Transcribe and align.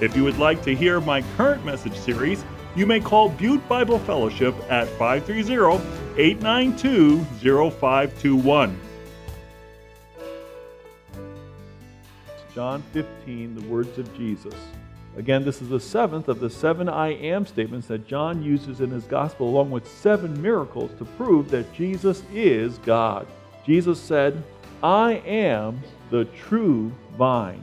If 0.00 0.16
you 0.16 0.24
would 0.24 0.38
like 0.38 0.62
to 0.62 0.74
hear 0.74 0.98
my 0.98 1.20
current 1.36 1.62
message 1.62 1.94
series, 1.94 2.42
you 2.74 2.86
may 2.86 3.00
call 3.00 3.28
Butte 3.28 3.68
Bible 3.68 3.98
Fellowship 3.98 4.54
at 4.70 4.88
530 4.88 5.84
892 6.16 7.22
0521. 7.70 8.80
John 12.54 12.82
15, 12.92 13.54
the 13.54 13.66
words 13.66 13.98
of 13.98 14.16
Jesus. 14.16 14.54
Again, 15.18 15.44
this 15.44 15.60
is 15.60 15.68
the 15.68 15.78
seventh 15.78 16.28
of 16.28 16.40
the 16.40 16.48
seven 16.48 16.88
I 16.88 17.08
am 17.08 17.44
statements 17.44 17.86
that 17.88 18.06
John 18.06 18.42
uses 18.42 18.80
in 18.80 18.90
his 18.90 19.04
gospel, 19.04 19.50
along 19.50 19.70
with 19.70 19.86
seven 19.86 20.40
miracles 20.40 20.92
to 20.96 21.04
prove 21.04 21.50
that 21.50 21.70
Jesus 21.74 22.22
is 22.32 22.78
God. 22.78 23.26
Jesus 23.66 24.00
said, 24.00 24.42
I 24.82 25.22
am 25.26 25.82
the 26.10 26.24
true 26.24 26.90
vine 27.18 27.62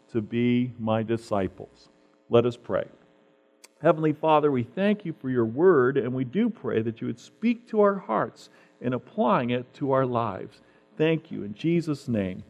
to 0.11 0.21
be 0.21 0.73
my 0.79 1.03
disciples. 1.03 1.89
Let 2.29 2.45
us 2.45 2.57
pray. 2.57 2.87
Heavenly 3.81 4.13
Father, 4.13 4.51
we 4.51 4.63
thank 4.63 5.05
you 5.05 5.13
for 5.13 5.29
your 5.29 5.45
word, 5.45 5.97
and 5.97 6.13
we 6.13 6.23
do 6.23 6.49
pray 6.49 6.81
that 6.81 7.01
you 7.01 7.07
would 7.07 7.19
speak 7.19 7.67
to 7.69 7.81
our 7.81 7.95
hearts 7.95 8.49
in 8.79 8.93
applying 8.93 9.49
it 9.49 9.73
to 9.75 9.91
our 9.91 10.05
lives. 10.05 10.61
Thank 10.97 11.31
you. 11.31 11.43
In 11.43 11.55
Jesus' 11.55 12.07
name, 12.07 12.43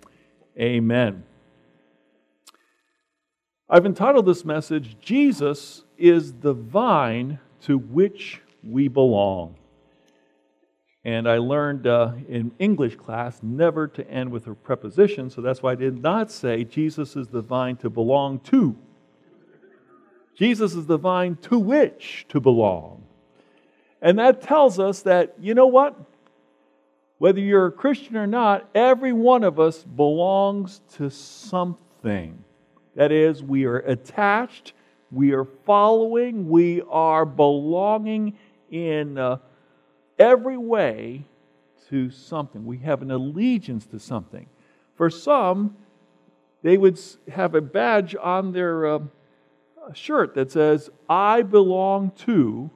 amen. 0.59 1.23
I've 3.69 3.85
entitled 3.85 4.25
this 4.25 4.44
message, 4.44 4.97
Jesus 5.00 5.83
is 5.97 6.33
the 6.33 6.53
vine 6.53 7.39
to 7.61 7.77
which 7.77 8.41
we 8.61 8.89
belong. 8.89 9.55
And 11.03 11.28
I 11.28 11.39
learned 11.39 11.88
uh, 11.88 12.13
in 12.29 12.51
English 12.59 12.95
class 12.95 13.39
never 13.41 13.88
to 13.88 14.07
end 14.07 14.31
with 14.31 14.45
a 14.45 14.53
preposition, 14.53 15.31
so 15.31 15.41
that's 15.41 15.63
why 15.63 15.72
I 15.72 15.75
did 15.75 16.01
not 16.01 16.31
say 16.31 16.63
Jesus 16.63 17.16
is 17.16 17.28
the 17.28 17.41
vine 17.41 17.75
to 17.78 17.89
belong 17.89 18.39
to. 18.41 18.75
Jesus 20.35 20.75
is 20.75 20.85
the 20.85 20.97
vine 20.97 21.38
to 21.44 21.57
which 21.57 22.28
to 22.29 22.39
belong. 22.39 23.03
And 24.01 24.19
that 24.19 24.41
tells 24.41 24.79
us 24.79 25.01
that, 25.01 25.35
you 25.39 25.56
know 25.56 25.67
what? 25.67 26.00
Whether 27.18 27.39
you're 27.39 27.68
a 27.68 27.72
Christian 27.72 28.16
or 28.16 28.28
not, 28.28 28.69
every 28.73 29.13
one 29.13 29.44
of 29.44 29.59
us 29.59 29.83
belongs 29.83 30.81
to 30.94 31.09
something. 31.09 32.44
That 32.95 33.12
is, 33.12 33.44
we 33.44 33.66
are 33.66 33.78
attached, 33.78 34.73
we 35.12 35.31
are 35.31 35.45
following, 35.45 36.47
we 36.47 36.81
are 36.89 37.25
belonging 37.25 38.38
in. 38.69 39.18
Uh, 39.18 39.38
every 40.21 40.57
way 40.57 41.25
to 41.89 42.11
something. 42.11 42.65
We 42.65 42.77
have 42.77 43.01
an 43.01 43.09
allegiance 43.09 43.87
to 43.87 43.99
something. 43.99 44.47
For 44.95 45.09
some, 45.09 45.75
they 46.61 46.77
would 46.77 46.99
have 47.33 47.55
a 47.55 47.61
badge 47.61 48.15
on 48.15 48.51
their 48.51 48.85
uh, 48.85 48.99
shirt 49.93 50.35
that 50.35 50.51
says, 50.51 50.91
I 51.09 51.41
belong 51.41 52.11
to, 52.19 52.69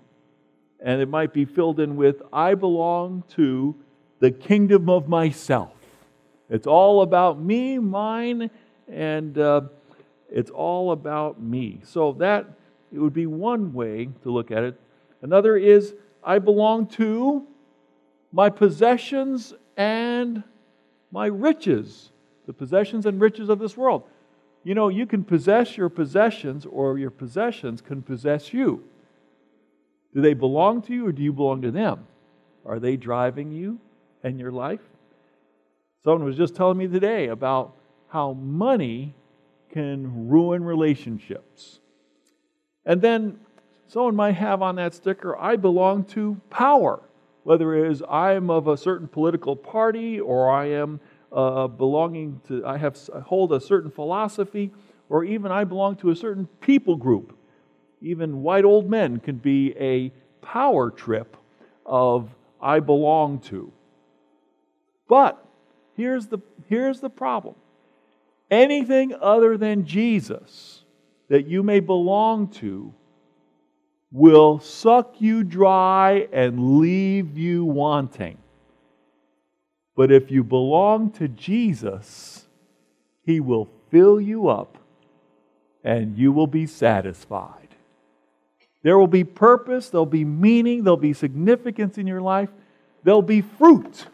and 0.79 0.99
it 1.01 1.07
might 1.07 1.33
be 1.33 1.45
filled 1.45 1.79
in 1.79 1.95
with, 1.95 2.21
I 2.33 2.55
belong 2.55 3.23
to 3.35 3.75
the 4.19 4.31
kingdom 4.31 4.89
of 4.89 5.07
myself. 5.07 5.73
It's 6.49 6.67
all 6.67 7.03
about 7.03 7.39
me, 7.39 7.77
mine, 7.77 8.49
and 8.91 9.37
uh, 9.37 9.61
it's 10.31 10.49
all 10.49 10.91
about 10.91 11.39
me. 11.39 11.81
So 11.83 12.13
that 12.13 12.47
it 12.91 12.97
would 12.97 13.13
be 13.13 13.27
one 13.27 13.71
way 13.71 14.09
to 14.23 14.31
look 14.31 14.49
at 14.49 14.63
it. 14.63 14.79
Another 15.21 15.57
is 15.57 15.93
I 16.25 16.39
belong 16.39 16.87
to 16.87 17.45
my 18.31 18.49
possessions 18.49 19.53
and 19.77 20.43
my 21.11 21.27
riches, 21.27 22.11
the 22.47 22.53
possessions 22.53 23.05
and 23.05 23.21
riches 23.21 23.47
of 23.49 23.59
this 23.59 23.77
world. 23.77 24.03
You 24.63 24.73
know, 24.73 24.89
you 24.89 25.05
can 25.05 25.23
possess 25.23 25.77
your 25.77 25.89
possessions, 25.89 26.65
or 26.65 26.97
your 26.97 27.11
possessions 27.11 27.81
can 27.81 28.01
possess 28.01 28.51
you. 28.51 28.83
Do 30.13 30.21
they 30.21 30.33
belong 30.33 30.81
to 30.83 30.93
you, 30.93 31.05
or 31.05 31.11
do 31.11 31.21
you 31.21 31.31
belong 31.31 31.61
to 31.61 31.71
them? 31.71 32.07
Are 32.65 32.79
they 32.79 32.97
driving 32.97 33.51
you 33.51 33.79
and 34.23 34.39
your 34.39 34.51
life? 34.51 34.81
Someone 36.03 36.23
was 36.23 36.35
just 36.35 36.55
telling 36.55 36.79
me 36.79 36.87
today 36.87 37.27
about 37.27 37.75
how 38.07 38.33
money 38.33 39.13
can 39.69 40.27
ruin 40.27 40.63
relationships. 40.63 41.79
And 42.85 43.01
then 43.01 43.39
someone 43.87 44.15
might 44.15 44.33
have 44.33 44.61
on 44.61 44.75
that 44.75 44.93
sticker, 44.93 45.37
I 45.37 45.55
belong 45.55 46.03
to 46.05 46.39
power. 46.49 47.01
Whether 47.43 47.75
it 47.75 47.91
is 47.91 48.03
I 48.09 48.33
am 48.33 48.49
of 48.49 48.67
a 48.67 48.77
certain 48.77 49.07
political 49.07 49.55
party 49.55 50.19
or 50.19 50.49
I 50.49 50.65
am 50.71 50.99
uh, 51.31 51.67
belonging 51.67 52.41
to, 52.47 52.65
I 52.65 52.77
have 52.77 52.97
I 53.13 53.19
hold 53.19 53.51
a 53.53 53.59
certain 53.59 53.91
philosophy, 53.91 54.71
or 55.09 55.23
even 55.23 55.51
I 55.51 55.63
belong 55.63 55.97
to 55.97 56.09
a 56.09 56.15
certain 56.15 56.47
people 56.61 56.95
group. 56.95 57.37
Even 58.01 58.41
white 58.41 58.65
old 58.65 58.89
men 58.89 59.19
can 59.19 59.37
be 59.37 59.75
a 59.77 60.11
power 60.41 60.89
trip 60.89 61.37
of 61.85 62.33
I 62.61 62.79
belong 62.79 63.39
to. 63.41 63.71
But 65.07 65.43
here's 65.95 66.27
the, 66.27 66.39
here's 66.67 66.99
the 66.99 67.09
problem 67.09 67.55
anything 68.49 69.13
other 69.19 69.57
than 69.57 69.85
Jesus 69.85 70.83
that 71.29 71.47
you 71.47 71.63
may 71.63 71.79
belong 71.79 72.47
to 72.47 72.93
will 74.11 74.59
suck 74.59 75.19
you 75.19 75.43
dry 75.43 76.27
and 76.31 76.79
leave 76.79 77.37
you 77.37 77.65
wanting. 77.65 78.37
But 79.95 80.11
if 80.11 80.29
you 80.31 80.43
belong 80.43 81.11
to 81.11 81.27
Jesus, 81.27 82.45
He 83.23 83.39
will 83.39 83.69
fill 83.89 84.19
you 84.19 84.47
up 84.47 84.77
and 85.83 86.17
you 86.17 86.31
will 86.31 86.47
be 86.47 86.65
satisfied. 86.65 87.69
There 88.81 88.97
will 88.99 89.07
be 89.07 89.23
purpose, 89.23 89.89
there'll 89.89 90.05
be 90.05 90.25
meaning, 90.25 90.83
there'll 90.83 90.97
be 90.97 91.13
significance 91.13 91.97
in 91.97 92.05
your 92.05 92.21
life, 92.21 92.49
there'll 93.03 93.21
be 93.21 93.41
fruit 93.41 94.05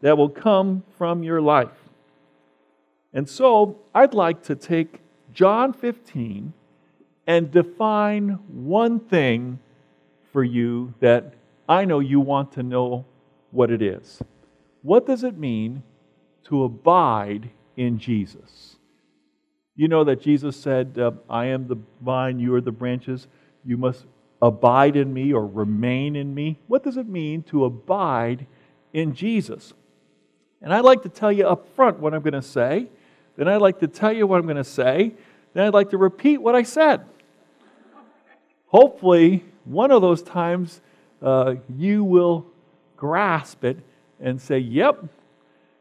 that 0.00 0.16
will 0.16 0.28
come 0.28 0.84
from 0.96 1.22
your 1.22 1.40
life. 1.40 1.88
And 3.12 3.28
so 3.28 3.78
I'd 3.94 4.14
like 4.14 4.42
to 4.44 4.54
take 4.54 5.00
John 5.32 5.72
15 5.72 6.52
and 7.26 7.50
define 7.50 8.38
one 8.48 9.00
thing 9.00 9.58
for 10.32 10.44
you 10.44 10.94
that 11.00 11.34
I 11.68 11.84
know 11.84 11.98
you 11.98 12.20
want 12.20 12.52
to 12.52 12.62
know 12.62 13.04
what 13.50 13.70
it 13.70 13.82
is. 13.82 14.22
What 14.82 15.06
does 15.06 15.24
it 15.24 15.36
mean 15.36 15.82
to 16.44 16.64
abide 16.64 17.50
in 17.76 17.98
Jesus? 17.98 18.76
You 19.74 19.88
know 19.88 20.04
that 20.04 20.22
Jesus 20.22 20.56
said, 20.56 20.98
uh, 20.98 21.12
I 21.28 21.46
am 21.46 21.66
the 21.66 21.76
vine, 22.00 22.38
you 22.38 22.54
are 22.54 22.60
the 22.60 22.72
branches. 22.72 23.26
You 23.64 23.76
must 23.76 24.06
abide 24.40 24.96
in 24.96 25.12
me 25.12 25.32
or 25.32 25.46
remain 25.46 26.16
in 26.16 26.34
me. 26.34 26.58
What 26.66 26.82
does 26.82 26.96
it 26.96 27.08
mean 27.08 27.42
to 27.44 27.64
abide 27.64 28.46
in 28.92 29.14
Jesus? 29.14 29.74
And 30.62 30.72
I'd 30.72 30.84
like 30.84 31.02
to 31.02 31.08
tell 31.08 31.32
you 31.32 31.46
up 31.46 31.66
front 31.74 31.98
what 31.98 32.14
I'm 32.14 32.22
going 32.22 32.34
to 32.34 32.42
say. 32.42 32.88
Then 33.36 33.48
I'd 33.48 33.60
like 33.60 33.80
to 33.80 33.88
tell 33.88 34.12
you 34.12 34.26
what 34.26 34.38
I'm 34.38 34.46
going 34.46 34.56
to 34.56 34.64
say. 34.64 35.14
Then 35.52 35.66
I'd 35.66 35.74
like 35.74 35.90
to 35.90 35.98
repeat 35.98 36.38
what 36.38 36.54
I 36.54 36.62
said. 36.62 37.04
Hopefully, 38.66 39.44
one 39.64 39.90
of 39.90 40.02
those 40.02 40.22
times 40.22 40.80
uh, 41.22 41.54
you 41.76 42.04
will 42.04 42.46
grasp 42.96 43.64
it 43.64 43.78
and 44.20 44.40
say, 44.40 44.58
Yep, 44.58 45.04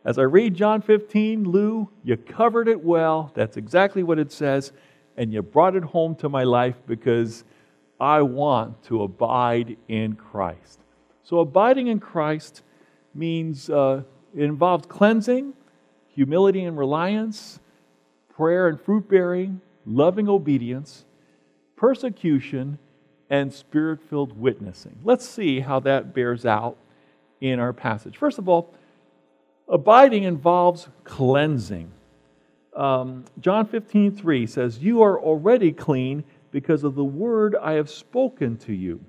as 0.03 0.19
I 0.19 0.23
read 0.23 0.53
John 0.53 0.81
15, 0.81 1.45
Lou, 1.45 1.89
you 2.03 2.15
covered 2.15 2.67
it 2.67 2.83
well. 2.83 3.31
That's 3.33 3.57
exactly 3.57 4.03
what 4.03 4.19
it 4.19 4.31
says. 4.31 4.71
And 5.17 5.33
you 5.33 5.41
brought 5.41 5.75
it 5.75 5.83
home 5.83 6.15
to 6.17 6.29
my 6.29 6.43
life 6.43 6.75
because 6.85 7.43
I 7.99 8.21
want 8.21 8.83
to 8.83 9.03
abide 9.03 9.77
in 9.87 10.15
Christ. 10.15 10.79
So, 11.23 11.39
abiding 11.39 11.87
in 11.87 11.99
Christ 11.99 12.61
means 13.15 13.69
uh, 13.69 14.03
it 14.35 14.43
involves 14.43 14.85
cleansing, 14.85 15.53
humility 16.07 16.63
and 16.65 16.77
reliance, 16.77 17.59
prayer 18.35 18.67
and 18.67 18.79
fruit 18.79 19.09
bearing, 19.09 19.61
loving 19.85 20.29
obedience, 20.29 21.05
persecution, 21.75 22.77
and 23.29 23.53
spirit 23.53 23.99
filled 24.09 24.39
witnessing. 24.39 24.99
Let's 25.03 25.27
see 25.27 25.59
how 25.59 25.79
that 25.81 26.13
bears 26.13 26.45
out 26.45 26.77
in 27.41 27.59
our 27.59 27.73
passage. 27.73 28.17
First 28.17 28.37
of 28.37 28.47
all, 28.47 28.73
Abiding 29.67 30.23
involves 30.23 30.87
cleansing. 31.03 31.91
Um, 32.75 33.25
John 33.39 33.65
15, 33.65 34.15
3 34.15 34.45
says, 34.45 34.79
You 34.79 35.01
are 35.01 35.19
already 35.19 35.71
clean 35.71 36.23
because 36.51 36.83
of 36.83 36.95
the 36.95 37.03
word 37.03 37.55
I 37.55 37.73
have 37.73 37.89
spoken 37.89 38.57
to 38.59 38.73
you. 38.73 39.03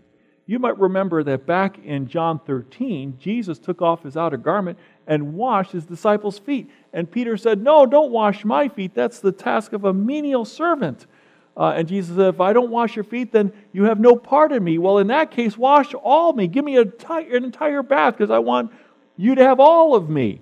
You 0.47 0.59
might 0.59 0.79
remember 0.79 1.25
that 1.25 1.45
back 1.45 1.79
in 1.85 2.07
John 2.07 2.39
13, 2.39 3.19
Jesus 3.19 3.59
took 3.59 3.83
off 3.83 4.05
his 4.05 4.17
outer 4.17 4.37
garment 4.37 4.79
and 5.07 5.35
washed 5.35 5.73
his 5.73 5.85
disciples' 5.85 6.39
feet. 6.39 6.71
And 6.93 7.11
Peter 7.11 7.37
said, 7.37 7.63
No, 7.63 7.85
don't 7.85 8.13
wash 8.13 8.45
my 8.45 8.69
feet. 8.69 8.95
That's 8.95 9.19
the 9.19 9.33
task 9.33 9.73
of 9.73 9.85
a 9.85 9.93
menial 9.93 10.45
servant. 10.45 11.07
Uh, 11.56 11.73
and 11.76 11.88
Jesus 11.88 12.17
said, 12.17 12.35
If 12.35 12.41
I 12.41 12.53
don't 12.53 12.70
wash 12.70 12.97
your 12.97 13.05
feet, 13.05 13.32
then 13.32 13.53
you 13.73 13.85
have 13.85 13.99
no 13.99 14.17
part 14.17 14.53
in 14.53 14.62
me. 14.62 14.79
Well, 14.79 14.99
in 14.99 15.06
that 15.06 15.31
case, 15.31 15.56
wash 15.56 15.94
all 15.94 16.32
me. 16.32 16.49
Give 16.49 16.64
me 16.64 16.76
an 16.76 16.93
entire 17.31 17.82
bath 17.82 18.17
because 18.17 18.31
I 18.31 18.38
want 18.38 18.73
you 19.17 19.35
to 19.35 19.43
have 19.43 19.58
all 19.58 19.94
of 19.94 20.11
me. 20.11 20.41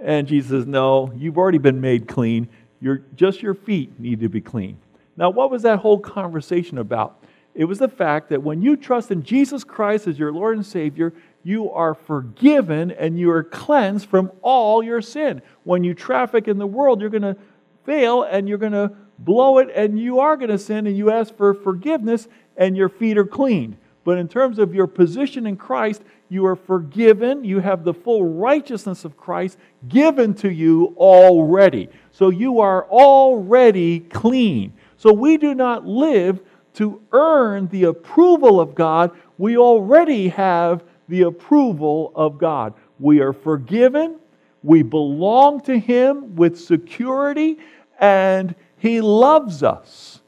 And 0.00 0.26
Jesus 0.26 0.50
says, 0.50 0.66
No, 0.66 1.12
you've 1.16 1.38
already 1.38 1.58
been 1.58 1.80
made 1.80 2.08
clean. 2.08 2.48
Your, 2.80 3.02
just 3.14 3.42
your 3.42 3.54
feet 3.54 4.00
need 4.00 4.20
to 4.20 4.28
be 4.28 4.40
clean. 4.40 4.78
Now, 5.16 5.30
what 5.30 5.50
was 5.50 5.62
that 5.62 5.78
whole 5.78 6.00
conversation 6.00 6.78
about? 6.78 7.22
It 7.54 7.66
was 7.66 7.78
the 7.78 7.88
fact 7.88 8.30
that 8.30 8.42
when 8.42 8.62
you 8.62 8.76
trust 8.76 9.10
in 9.10 9.22
Jesus 9.22 9.62
Christ 9.62 10.08
as 10.08 10.18
your 10.18 10.32
Lord 10.32 10.56
and 10.56 10.64
Savior, 10.64 11.12
you 11.44 11.70
are 11.70 11.94
forgiven 11.94 12.90
and 12.90 13.18
you 13.18 13.30
are 13.30 13.44
cleansed 13.44 14.08
from 14.08 14.32
all 14.40 14.82
your 14.82 15.02
sin. 15.02 15.42
When 15.64 15.84
you 15.84 15.94
traffic 15.94 16.48
in 16.48 16.58
the 16.58 16.66
world, 16.66 17.00
you're 17.00 17.10
going 17.10 17.22
to 17.22 17.36
fail 17.84 18.22
and 18.22 18.48
you're 18.48 18.58
going 18.58 18.72
to 18.72 18.92
blow 19.24 19.58
it 19.58 19.70
and 19.74 19.98
you 19.98 20.20
are 20.20 20.36
going 20.36 20.50
to 20.50 20.58
sin 20.58 20.86
and 20.86 20.96
you 20.96 21.10
ask 21.10 21.36
for 21.36 21.54
forgiveness 21.54 22.28
and 22.56 22.76
your 22.76 22.88
feet 22.88 23.18
are 23.18 23.24
cleaned. 23.24 23.76
But 24.04 24.18
in 24.18 24.28
terms 24.28 24.58
of 24.58 24.74
your 24.74 24.86
position 24.86 25.46
in 25.46 25.56
Christ, 25.56 26.02
you 26.28 26.44
are 26.46 26.56
forgiven. 26.56 27.44
You 27.44 27.60
have 27.60 27.84
the 27.84 27.94
full 27.94 28.24
righteousness 28.24 29.04
of 29.04 29.16
Christ 29.16 29.58
given 29.88 30.34
to 30.34 30.50
you 30.50 30.94
already. 30.96 31.88
So 32.10 32.30
you 32.30 32.60
are 32.60 32.84
already 32.88 34.00
clean. 34.00 34.72
So 34.96 35.12
we 35.12 35.36
do 35.36 35.54
not 35.54 35.86
live 35.86 36.40
to 36.74 37.00
earn 37.12 37.68
the 37.68 37.84
approval 37.84 38.60
of 38.60 38.74
God. 38.74 39.12
We 39.38 39.56
already 39.56 40.28
have 40.28 40.84
the 41.08 41.22
approval 41.22 42.12
of 42.14 42.38
God. 42.38 42.74
We 42.98 43.20
are 43.20 43.32
forgiven. 43.32 44.18
We 44.62 44.82
belong 44.82 45.60
to 45.62 45.78
Him 45.78 46.34
with 46.36 46.58
security, 46.58 47.58
and 48.00 48.54
He 48.82 49.00
loves 49.00 49.62
us. 49.62 50.20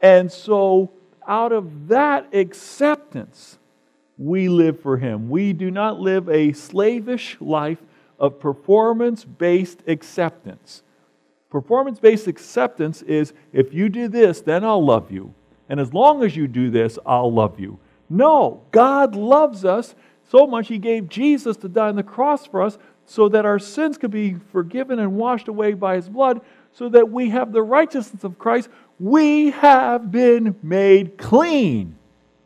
And 0.00 0.32
so 0.32 0.92
out 1.28 1.52
of 1.52 1.88
that 1.88 2.34
acceptance, 2.34 3.58
we 4.16 4.48
live 4.48 4.80
for 4.80 4.96
Him. 4.96 5.28
We 5.28 5.52
do 5.52 5.70
not 5.70 6.00
live 6.00 6.26
a 6.30 6.54
slavish 6.54 7.36
life 7.38 7.82
of 8.18 8.40
performance 8.40 9.26
based 9.26 9.82
acceptance. 9.86 10.82
Performance 11.50 12.00
based 12.00 12.28
acceptance 12.28 13.02
is 13.02 13.34
if 13.52 13.74
you 13.74 13.90
do 13.90 14.08
this, 14.08 14.40
then 14.40 14.64
I'll 14.64 14.82
love 14.82 15.12
you. 15.12 15.34
And 15.68 15.78
as 15.78 15.92
long 15.92 16.24
as 16.24 16.34
you 16.34 16.48
do 16.48 16.70
this, 16.70 16.98
I'll 17.04 17.30
love 17.30 17.60
you. 17.60 17.78
No, 18.08 18.62
God 18.70 19.14
loves 19.14 19.66
us 19.66 19.94
so 20.30 20.46
much, 20.46 20.68
He 20.68 20.78
gave 20.78 21.10
Jesus 21.10 21.58
to 21.58 21.68
die 21.68 21.90
on 21.90 21.96
the 21.96 22.02
cross 22.02 22.46
for 22.46 22.62
us 22.62 22.78
so 23.04 23.28
that 23.28 23.44
our 23.44 23.58
sins 23.58 23.98
could 23.98 24.10
be 24.10 24.36
forgiven 24.50 24.98
and 24.98 25.16
washed 25.16 25.48
away 25.48 25.74
by 25.74 25.96
His 25.96 26.08
blood, 26.08 26.40
so 26.72 26.88
that 26.88 27.10
we 27.10 27.30
have 27.30 27.52
the 27.52 27.62
righteousness 27.62 28.24
of 28.24 28.38
Christ 28.38 28.68
we 29.02 29.50
have 29.50 30.12
been 30.12 30.54
made 30.62 31.18
clean 31.18 31.96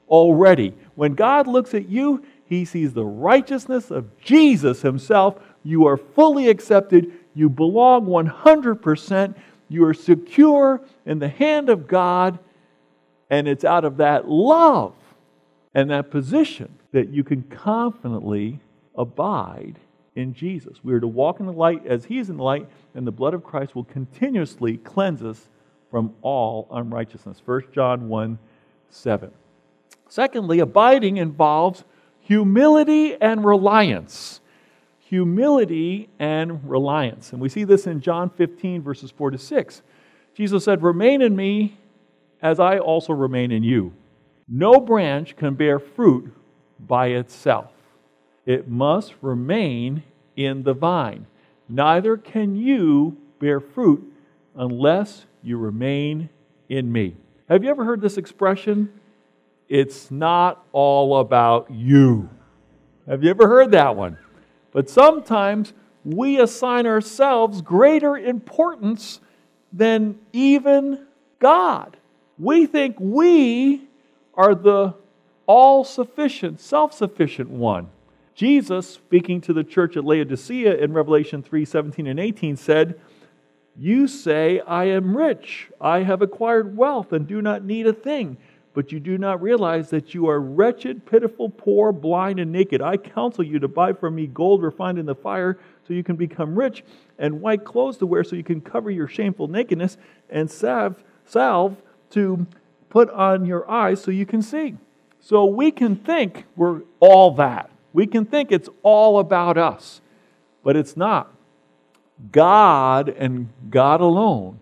already. 0.09 0.73
When 0.95 1.15
God 1.15 1.47
looks 1.47 1.75
at 1.75 1.87
you, 1.87 2.25
he 2.47 2.65
sees 2.65 2.95
the 2.95 3.05
righteousness 3.05 3.91
of 3.91 4.19
Jesus 4.19 4.81
himself. 4.81 5.39
You 5.63 5.87
are 5.87 5.99
fully 5.99 6.49
accepted. 6.49 7.13
You 7.35 7.51
belong 7.51 8.07
100%. 8.07 9.35
You 9.69 9.85
are 9.85 9.93
secure 9.93 10.81
in 11.05 11.19
the 11.19 11.29
hand 11.29 11.69
of 11.69 11.87
God. 11.87 12.39
And 13.29 13.47
it's 13.47 13.65
out 13.65 13.85
of 13.85 13.99
that 13.99 14.27
love 14.27 14.95
and 15.75 15.91
that 15.91 16.11
position 16.11 16.79
that 16.93 17.11
you 17.11 17.23
can 17.23 17.43
confidently 17.43 18.61
abide 18.97 19.79
in 20.17 20.35
Jesus. 20.35 20.79
We 20.83 20.93
are 20.93 21.01
to 21.01 21.07
walk 21.07 21.39
in 21.41 21.47
the 21.47 21.53
light 21.53 21.87
as 21.87 22.07
He 22.07 22.19
is 22.19 22.29
in 22.29 22.39
the 22.39 22.43
light, 22.43 22.67
and 22.95 23.07
the 23.07 23.13
blood 23.13 23.35
of 23.35 23.45
Christ 23.45 23.77
will 23.77 23.85
continuously 23.85 24.79
cleanse 24.79 25.23
us 25.23 25.49
from 25.91 26.15
all 26.23 26.67
unrighteousness. 26.73 27.41
1 27.45 27.63
John 27.73 28.09
1 28.09 28.39
7. 28.89 29.31
Secondly, 30.09 30.61
abiding 30.61 31.17
involves 31.17 31.85
humility 32.21 33.15
and 33.21 33.45
reliance. 33.45 34.41
Humility 34.99 36.09
and 36.19 36.69
reliance. 36.69 37.33
And 37.33 37.41
we 37.41 37.49
see 37.49 37.65
this 37.65 37.87
in 37.87 38.01
John 38.01 38.31
15, 38.31 38.83
verses 38.83 39.11
4 39.11 39.33
to 39.33 39.39
6. 39.39 39.83
Jesus 40.35 40.65
said, 40.65 40.83
Remain 40.83 41.23
in 41.23 41.37
me 41.37 41.77
as 42.43 42.61
I 42.61 42.79
also 42.79 43.13
remain 43.13 43.51
in 43.51 43.63
you. 43.63 43.93
No 44.49 44.81
branch 44.81 45.37
can 45.37 45.55
bear 45.55 45.79
fruit 45.79 46.33
by 46.79 47.09
itself, 47.09 47.73
it 48.47 48.69
must 48.69 49.15
remain 49.21 50.05
in 50.37 50.63
the 50.63 50.73
vine. 50.73 51.27
Neither 51.69 52.17
can 52.17 52.55
you 52.55 53.17
bear 53.41 53.61
fruit 53.61 54.13
unless 54.55 55.27
you 55.43 55.59
remain 55.59 56.31
in 56.69 56.91
me. 56.91 57.17
Have 57.49 57.63
you 57.63 57.71
ever 57.71 57.85
heard 57.85 58.01
this 58.01 58.17
expression? 58.17 58.93
It's 59.69 60.11
not 60.11 60.65
all 60.73 61.19
about 61.19 61.71
you. 61.71 62.31
Have 63.07 63.23
you 63.23 63.31
ever 63.31 63.49
heard 63.49 63.73
that 63.73 63.97
one? 63.97 64.17
But 64.73 64.89
sometimes 64.89 65.73
we 66.05 66.41
assign 66.41 66.87
ourselves 66.87 67.63
greater 67.63 68.17
importance 68.17 69.21
than 69.73 70.19
even 70.33 71.07
God. 71.39 71.97
We 72.39 72.67
think 72.67 72.97
we 72.99 73.89
are 74.35 74.55
the 74.55 74.95
all 75.47 75.85
sufficient, 75.85 76.61
self 76.61 76.93
sufficient 76.93 77.51
one. 77.51 77.89
Jesus, 78.37 78.89
speaking 78.89 79.41
to 79.41 79.53
the 79.53 79.65
church 79.65 79.97
at 79.97 80.05
Laodicea 80.05 80.77
in 80.77 80.93
Revelation 80.93 81.43
3 81.43 81.65
17 81.65 82.07
and 82.07 82.21
18, 82.21 82.57
said, 82.57 83.01
you 83.79 84.09
say, 84.09 84.61
I 84.61 84.85
am 84.85 85.17
rich, 85.17 85.71
I 85.81 86.01
have 86.01 86.23
acquired 86.23 86.77
wealth, 86.77 87.13
and 87.13 87.27
do 87.27 87.43
not 87.43 87.65
need 87.65 87.87
a 87.87 87.93
thing. 87.93 88.39
But 88.73 88.93
you 88.93 89.01
do 89.01 89.19
not 89.19 89.43
realize 89.43 89.91
that 89.91 90.15
you 90.15 90.29
are 90.29 90.41
wretched, 90.41 91.07
pitiful, 91.07 91.49
poor, 91.49 91.93
blind, 91.93 92.39
and 92.39 92.53
naked. 92.53 92.81
I 92.81 92.97
counsel 92.97 93.45
you 93.45 93.59
to 93.59 93.69
buy 93.69 93.93
from 93.93 94.15
me 94.15 94.27
gold 94.27 94.63
refined 94.63 94.99
in 94.99 95.07
the 95.07 95.15
fire, 95.15 95.59
so 95.87 95.95
you 95.95 96.03
can 96.03 96.17
become 96.17 96.59
rich, 96.59 96.85
and 97.19 97.41
white 97.41 97.65
clothes 97.65 97.97
to 97.99 98.07
wear, 98.07 98.25
so 98.25 98.37
you 98.37 98.45
can 98.45 98.61
cover 98.61 98.91
your 98.91 99.09
shameful 99.09 99.49
nakedness, 99.49 99.97
and 100.29 100.51
salve, 100.51 101.03
salve 101.25 101.77
to 102.11 102.47
put 102.89 103.11
on 103.11 103.47
your 103.47 103.71
eyes, 103.71 104.03
so 104.03 104.11
you 104.11 104.27
can 104.27 104.43
see. 104.43 104.77
So 105.21 105.47
we 105.47 105.71
can 105.71 105.97
think 105.97 106.45
we're 106.55 106.83
all 107.01 107.33
that. 107.33 107.71
We 107.97 108.07
can 108.07 108.27
think 108.27 108.53
it's 108.53 108.69
all 108.83 109.21
about 109.21 109.57
us, 109.57 110.03
but 110.63 110.77
it's 110.77 110.99
not. 110.99 111.35
God 112.31 113.09
and 113.09 113.49
God 113.71 114.03
alone 114.03 114.61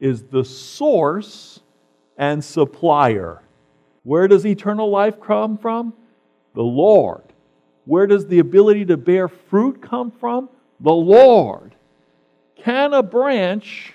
is 0.00 0.24
the 0.24 0.44
source 0.44 1.60
and 2.18 2.42
supplier. 2.42 3.40
Where 4.02 4.26
does 4.26 4.44
eternal 4.44 4.90
life 4.90 5.20
come 5.20 5.56
from? 5.56 5.94
The 6.54 6.64
Lord. 6.64 7.22
Where 7.84 8.08
does 8.08 8.26
the 8.26 8.40
ability 8.40 8.86
to 8.86 8.96
bear 8.96 9.28
fruit 9.28 9.80
come 9.80 10.10
from? 10.10 10.48
The 10.80 10.92
Lord. 10.92 11.76
Can 12.56 12.94
a 12.94 13.02
branch 13.04 13.94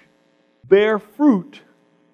bear 0.64 0.98
fruit 0.98 1.60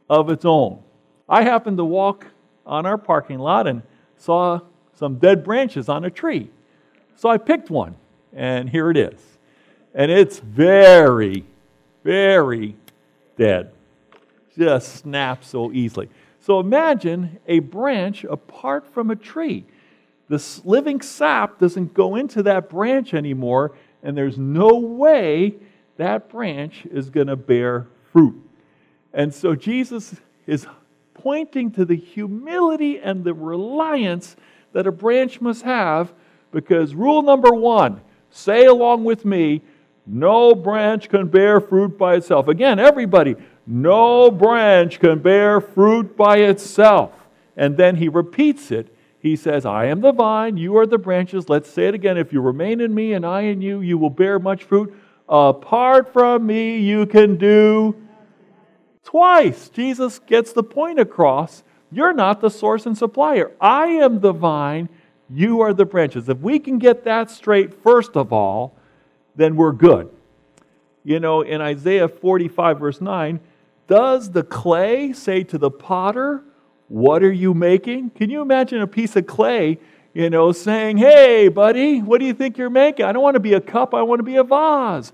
of 0.10 0.32
its 0.32 0.44
own. 0.44 0.82
I 1.30 1.44
happened 1.44 1.78
to 1.78 1.86
walk 1.86 2.26
on 2.66 2.88
our 2.88 2.98
parking 2.98 3.38
lot 3.38 3.68
and 3.68 3.84
saw 4.18 4.62
some 4.98 5.16
dead 5.16 5.44
branches 5.44 5.90
on 5.90 6.06
a 6.06 6.10
tree. 6.10 6.50
So 7.16 7.30
I 7.30 7.38
picked 7.38 7.70
one, 7.70 7.96
and 8.34 8.70
here 8.70 8.90
it 8.90 8.98
is. 8.98 9.20
And 9.94 10.12
it's 10.12 10.40
very, 10.40 11.46
very 12.04 12.76
dead. 13.38 13.72
Just 14.58 14.98
snaps 14.98 15.50
so 15.50 15.72
easily. 15.72 16.10
So 16.40 16.60
imagine 16.60 17.40
a 17.48 17.60
branch 17.60 18.24
apart 18.24 18.92
from 18.92 19.12
a 19.12 19.16
tree. 19.16 19.66
The 20.30 20.44
living 20.66 21.02
sap 21.02 21.60
doesn't 21.60 21.94
go 21.94 22.16
into 22.16 22.44
that 22.44 22.70
branch 22.70 23.14
anymore, 23.14 23.76
and 24.02 24.18
there's 24.18 24.38
no 24.38 24.78
way 24.80 25.56
that 25.98 26.30
branch 26.30 26.86
is 26.92 27.10
going 27.10 27.28
to 27.28 27.36
bear 27.36 27.88
fruit. 28.12 28.36
And 29.14 29.34
so 29.34 29.56
Jesus 29.56 30.16
is 30.46 30.66
pointing 31.14 31.72
to 31.72 31.86
the 31.86 31.96
humility 31.96 33.00
and 33.00 33.24
the 33.24 33.34
reliance 33.34 34.36
that 34.74 34.88
a 34.88 34.92
branch 34.92 35.42
must 35.42 35.64
have 35.64 36.14
because 36.52 36.96
rule 36.96 37.22
number 37.22 37.52
one 37.52 38.02
say 38.30 38.66
along 38.66 39.04
with 39.04 39.26
me 39.26 39.62
no 40.08 40.56
branch 40.56 41.10
can 41.10 41.28
bear 41.28 41.60
fruit 41.60 41.98
by 41.98 42.16
itself. 42.16 42.48
Again, 42.48 42.80
everybody, 42.80 43.36
no 43.66 44.32
branch 44.32 45.02
can 45.02 45.20
bear 45.20 45.60
fruit 45.60 46.16
by 46.16 46.38
itself. 46.38 47.12
And 47.58 47.76
then 47.76 47.98
he 47.98 48.08
repeats 48.08 48.72
it. 48.72 48.96
He 49.20 49.36
says, 49.36 49.66
I 49.66 49.86
am 49.88 50.00
the 50.00 50.14
vine, 50.14 50.56
you 50.56 50.78
are 50.78 50.86
the 50.86 50.98
branches. 50.98 51.50
Let's 51.50 51.70
say 51.70 51.88
it 51.88 51.94
again. 51.94 52.18
If 52.18 52.32
you 52.32 52.40
remain 52.40 52.80
in 52.80 52.96
me 52.96 53.14
and 53.14 53.26
I 53.26 53.42
in 53.42 53.62
you, 53.62 53.82
you 53.82 53.98
will 53.98 54.10
bear 54.10 54.40
much 54.40 54.64
fruit. 54.64 54.96
Apart 55.28 56.14
from 56.14 56.46
me, 56.46 56.78
you 56.78 57.06
can 57.06 57.36
do 57.36 57.96
twice. 59.04 59.68
Jesus 59.68 60.20
gets 60.20 60.54
the 60.54 60.64
point 60.64 61.00
across. 61.00 61.64
You're 61.92 62.14
not 62.14 62.42
the 62.42 62.50
source 62.50 62.86
and 62.86 62.98
supplier. 62.98 63.52
I 63.62 63.88
am 63.88 64.20
the 64.20 64.34
vine, 64.34 64.90
you 65.30 65.62
are 65.62 65.74
the 65.74 65.86
branches. 65.86 66.30
If 66.30 66.40
we 66.40 66.60
can 66.60 66.80
get 66.80 67.04
that 67.06 67.30
straight, 67.30 67.74
first 67.74 68.16
of 68.16 68.32
all, 68.32 68.78
then 69.36 69.56
we're 69.56 69.72
good. 69.72 70.10
You 71.04 71.20
know, 71.20 71.42
in 71.42 71.62
Isaiah 71.62 72.08
45, 72.08 72.80
verse 72.80 73.02
9, 73.02 73.40
does 73.88 74.32
the 74.32 74.44
clay 74.44 75.14
say 75.14 75.44
to 75.44 75.58
the 75.58 75.72
potter, 75.72 76.44
What 76.90 77.24
are 77.24 77.32
you 77.32 77.54
making? 77.54 78.10
Can 78.12 78.30
you 78.30 78.42
imagine 78.42 78.82
a 78.82 78.88
piece 78.88 79.16
of 79.16 79.26
clay, 79.26 79.80
you 80.14 80.30
know, 80.30 80.52
saying, 80.52 80.98
Hey, 80.98 81.48
buddy, 81.48 82.02
what 82.02 82.20
do 82.20 82.26
you 82.26 82.34
think 82.34 82.58
you're 82.58 82.70
making? 82.70 83.06
I 83.06 83.14
don't 83.14 83.24
want 83.24 83.36
to 83.36 83.42
be 83.42 83.54
a 83.54 83.62
cup, 83.62 83.94
I 83.94 84.02
want 84.02 84.20
to 84.20 84.24
be 84.24 84.36
a 84.36 84.44
vase. 84.44 85.14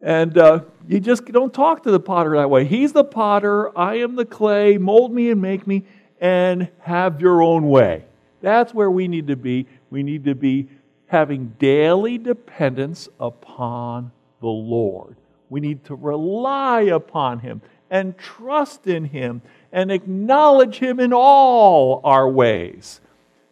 And 0.00 0.36
uh, 0.36 0.60
you 0.86 1.00
just 1.00 1.24
don't 1.26 1.52
talk 1.52 1.82
to 1.84 1.90
the 1.90 2.00
potter 2.00 2.36
that 2.36 2.50
way. 2.50 2.64
He's 2.64 2.92
the 2.92 3.04
potter, 3.04 3.76
I 3.76 3.96
am 3.96 4.16
the 4.16 4.26
clay, 4.26 4.78
mold 4.78 5.12
me 5.12 5.30
and 5.30 5.40
make 5.40 5.66
me, 5.66 5.84
and 6.20 6.68
have 6.80 7.20
your 7.20 7.42
own 7.42 7.68
way. 7.68 8.04
That's 8.42 8.74
where 8.74 8.90
we 8.90 9.08
need 9.08 9.28
to 9.28 9.36
be. 9.36 9.66
We 9.90 10.02
need 10.02 10.24
to 10.24 10.34
be 10.34 10.68
having 11.06 11.54
daily 11.58 12.18
dependence 12.18 13.08
upon 13.18 14.12
the 14.40 14.48
Lord. 14.48 15.16
We 15.48 15.60
need 15.60 15.84
to 15.84 15.94
rely 15.94 16.82
upon 16.82 17.40
Him 17.40 17.62
and 17.90 18.18
trust 18.18 18.86
in 18.86 19.04
Him 19.06 19.42
and 19.72 19.90
acknowledge 19.90 20.78
Him 20.78 21.00
in 21.00 21.12
all 21.12 22.00
our 22.04 22.28
ways 22.28 23.00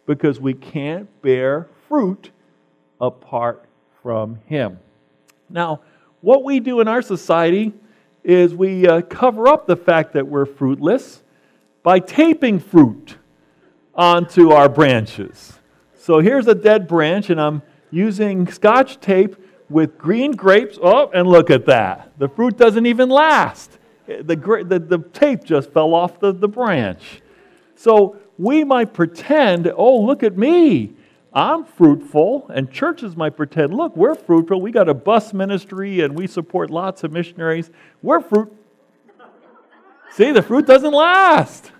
because 0.05 0.39
we 0.39 0.53
can't 0.53 1.09
bear 1.21 1.67
fruit 1.87 2.31
apart 2.99 3.65
from 4.03 4.39
Him. 4.45 4.79
Now, 5.49 5.81
what 6.25 6.43
we 6.43 6.59
do 6.59 6.79
in 6.79 6.87
our 6.87 7.03
society 7.03 7.71
is 8.23 8.55
we 8.55 8.87
uh, 8.87 9.01
cover 9.03 9.47
up 9.47 9.67
the 9.67 9.75
fact 9.75 10.13
that 10.13 10.25
we're 10.25 10.47
fruitless 10.47 11.21
by 11.83 11.99
taping 11.99 12.57
fruit 12.57 13.17
onto 13.93 14.49
our 14.49 14.67
branches. 14.67 15.59
So 15.93 16.17
here's 16.21 16.47
a 16.47 16.55
dead 16.55 16.87
branch, 16.87 17.29
and 17.29 17.39
I'm 17.39 17.61
using 17.91 18.47
scotch 18.47 18.99
tape 18.99 19.35
with 19.69 19.99
green 19.99 20.31
grapes. 20.31 20.79
Oh, 20.81 21.11
and 21.13 21.27
look 21.27 21.51
at 21.51 21.67
that. 21.67 22.11
The 22.17 22.27
fruit 22.27 22.57
doesn't 22.57 22.87
even 22.87 23.07
last. 23.07 23.77
The, 24.07 24.35
the, 24.67 24.79
the 24.79 25.07
tape 25.13 25.43
just 25.43 25.71
fell 25.73 25.93
off 25.93 26.19
the, 26.19 26.31
the 26.31 26.47
branch. 26.47 27.21
So 27.75 28.17
we 28.39 28.63
might 28.63 28.95
pretend, 28.95 29.71
oh, 29.77 30.01
look 30.01 30.23
at 30.23 30.35
me. 30.35 30.95
I'm 31.35 31.65
fruitful, 31.65 32.49
and 32.53 32.71
churches 32.71 33.17
might 33.17 33.35
pretend, 33.35 33.73
look, 33.73 33.97
we're 33.97 34.15
fruitful. 34.15 34.61
We 34.61 34.71
got 34.71 34.87
a 34.87 34.93
bus 34.93 35.33
ministry 35.33 35.99
and 35.99 36.15
we 36.17 36.27
support 36.27 36.71
lots 36.71 37.03
of 37.03 37.11
missionaries. 37.11 37.69
We're 38.01 38.21
fruit. 38.21 38.55
See, 40.11 40.31
the 40.31 40.41
fruit 40.41 40.65
doesn't 40.65 40.93
last. 40.93 41.73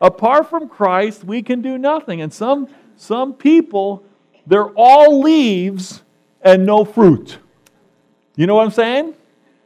Apart 0.00 0.48
from 0.48 0.68
Christ, 0.68 1.24
we 1.24 1.42
can 1.42 1.62
do 1.62 1.78
nothing. 1.78 2.20
And 2.20 2.32
some, 2.32 2.68
some 2.94 3.34
people, 3.34 4.04
they're 4.46 4.70
all 4.76 5.20
leaves 5.20 6.02
and 6.40 6.64
no 6.64 6.84
fruit. 6.84 7.38
You 8.36 8.46
know 8.46 8.54
what 8.54 8.66
I'm 8.66 8.70
saying? 8.70 9.14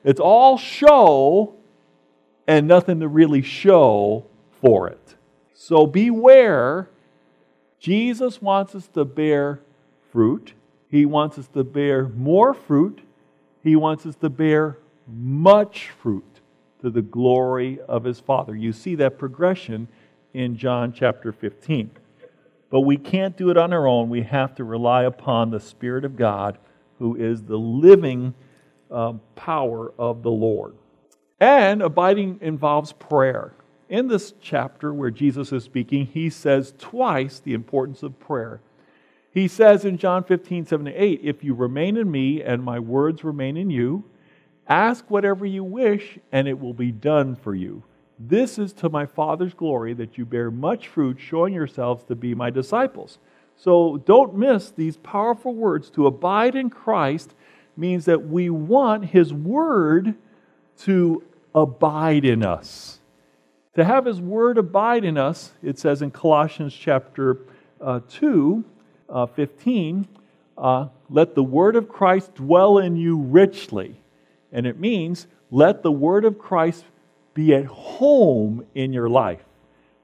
It's 0.03 0.21
all 0.21 0.57
show 0.57 1.57
and 2.47 2.67
nothing 2.67 3.01
to 3.01 3.09
really 3.09 3.43
show 3.43 4.25
for 4.63 4.89
it. 4.89 5.15
So 5.53 5.87
beware 5.87 6.89
Jesus 7.81 8.43
wants 8.43 8.75
us 8.75 8.87
to 8.89 9.07
bear 9.07 9.61
fruit. 10.13 10.53
He 10.89 11.07
wants 11.07 11.39
us 11.39 11.49
to 11.49 11.65
bear 11.65 12.09
more 12.09 12.53
fruit. 12.53 13.01
He 13.63 13.75
wants 13.75 14.05
us 14.05 14.15
to 14.17 14.29
bear 14.29 14.77
much 15.09 15.91
fruit 16.03 16.41
to 16.83 16.91
the 16.91 17.03
glory 17.03 17.81
of 17.89 18.05
his 18.05 18.21
Father. 18.21 18.55
You 18.55 18.73
see 18.73 18.95
that 18.97 19.19
progression 19.19 19.89
in 20.35 20.57
John 20.57 20.93
chapter 20.93 21.33
15. 21.33 21.91
But 22.71 22.81
we 22.83 22.99
can't 22.99 23.37
do 23.37 23.51
it 23.51 23.57
on 23.57 23.73
our 23.73 23.87
own. 23.87 24.11
We 24.11 24.23
have 24.23 24.55
to 24.57 24.65
rely 24.65 25.05
upon 25.05 25.51
the 25.51 25.59
Spirit 25.59 26.05
of 26.05 26.17
God, 26.17 26.59
who 26.99 27.17
is 27.17 27.43
the 27.43 27.59
living 27.59 28.35
uh, 28.91 29.15
power 29.35 29.93
of 29.99 30.23
the 30.23 30.31
Lord. 30.31 30.75
And 31.41 31.81
abiding 31.83 32.39
involves 32.43 32.93
prayer 32.93 33.55
in 33.91 34.07
this 34.07 34.33
chapter 34.41 34.95
where 34.95 35.11
Jesus 35.11 35.53
is 35.53 35.65
speaking, 35.65 36.07
he 36.07 36.31
says 36.31 36.73
twice 36.79 37.41
the 37.41 37.53
importance 37.53 38.03
of 38.03 38.19
prayer. 38.21 38.61
He 39.33 39.49
says 39.49 39.85
in 39.85 39.99
John 39.99 40.25
15, 40.25 40.67
7 40.67 40.87
to 40.87 40.93
8, 40.93 41.21
If 41.23 41.45
you 41.45 41.55
remain 41.55 41.97
in 41.97 42.11
me 42.11 42.41
and 42.41 42.63
my 42.63 42.79
words 42.79 43.25
remain 43.25 43.57
in 43.57 43.69
you, 43.69 44.05
ask 44.69 45.11
whatever 45.11 45.45
you 45.45 45.65
wish, 45.65 46.19
and 46.31 46.49
it 46.49 46.59
will 46.59 46.73
be 46.73 46.93
done 46.93 47.35
for 47.35 47.55
you. 47.55 47.83
This 48.19 48.59
is 48.59 48.73
to 48.75 48.89
my 48.89 49.07
Father's 49.07 49.55
glory 49.55 49.93
that 49.95 50.17
you 50.17 50.25
bear 50.25 50.51
much 50.51 50.89
fruit, 50.89 51.19
showing 51.19 51.53
yourselves 51.53 52.05
to 52.05 52.15
be 52.15 52.35
my 52.35 52.51
disciples. 52.51 53.19
So 53.57 53.97
don't 53.99 54.37
miss 54.37 54.71
these 54.71 54.97
powerful 54.99 55.55
words. 55.55 55.91
To 55.91 56.07
abide 56.07 56.55
in 56.55 56.71
Christ 56.71 57.35
means 57.77 58.05
that 58.05 58.29
we 58.29 58.51
want 58.51 59.07
his 59.07 59.33
word 59.33 60.15
to 60.81 61.25
abide 61.55 62.25
in 62.25 62.45
us. 62.45 63.00
To 63.75 63.85
have 63.85 64.05
his 64.05 64.21
word 64.21 64.59
abide 64.59 65.05
in 65.05 65.17
us, 65.17 65.53
it 65.63 65.79
says 65.79 66.03
in 66.03 66.11
Colossians 66.11 66.75
chapter 66.75 67.39
uh, 67.81 68.01
2, 68.09 68.65
uh, 69.09 69.27
15, 69.27 70.09
uh, 70.59 70.89
let 71.09 71.35
the 71.35 71.43
word 71.43 71.77
of 71.77 71.89
Christ 71.89 72.35
dwell 72.35 72.79
in 72.79 72.97
you 72.97 73.17
richly. 73.17 74.01
And 74.53 74.67
it 74.67 74.81
means 74.81 75.29
let 75.53 75.83
the 75.83 75.93
word 75.93 76.25
of 76.25 76.39
Christ 76.39 76.85
be 77.33 77.55
at 77.55 77.67
home 77.67 78.67
in 78.75 78.93
your 78.93 79.09
life. 79.09 79.45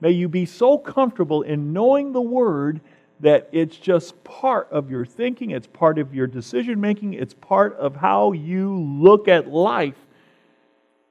May 0.01 0.13
you 0.13 0.29
be 0.29 0.47
so 0.47 0.79
comfortable 0.79 1.43
in 1.43 1.73
knowing 1.73 2.13
the 2.13 2.21
word 2.21 2.81
that 3.19 3.49
it's 3.51 3.77
just 3.77 4.23
part 4.23 4.69
of 4.71 4.91
your 4.91 5.05
thinking, 5.05 5.51
it's 5.51 5.67
part 5.67 5.99
of 5.99 6.15
your 6.15 6.27
decision 6.27 6.81
making, 6.81 7.15
it's 7.15 7.35
part 7.35 7.75
of 7.77 7.97
how 7.97 8.33
you 8.33 8.79
look 8.79 9.27
at 9.27 9.49
life. 9.49 9.97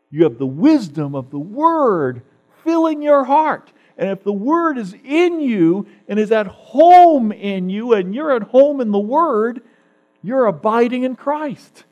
You 0.10 0.24
have 0.24 0.38
the 0.38 0.46
wisdom 0.46 1.16
of 1.16 1.32
the 1.32 1.40
word 1.40 2.22
filling 2.66 3.02
your 3.02 3.24
heart. 3.24 3.72
And 3.98 4.10
if 4.10 4.24
the 4.24 4.34
Word 4.34 4.78
is 4.78 4.94
in 5.06 5.40
you 5.40 5.88
and 6.10 6.20
is 6.20 6.32
at 6.34 6.48
home 6.48 7.32
in 7.32 7.70
you, 7.70 7.94
and 7.94 8.14
you're 8.14 8.36
at 8.36 8.44
home 8.44 8.82
in 8.82 8.92
the 8.92 9.00
Word, 9.00 9.62
you're 10.22 10.48
abiding 10.48 11.04
in 11.04 11.16
Christ. 11.16 11.86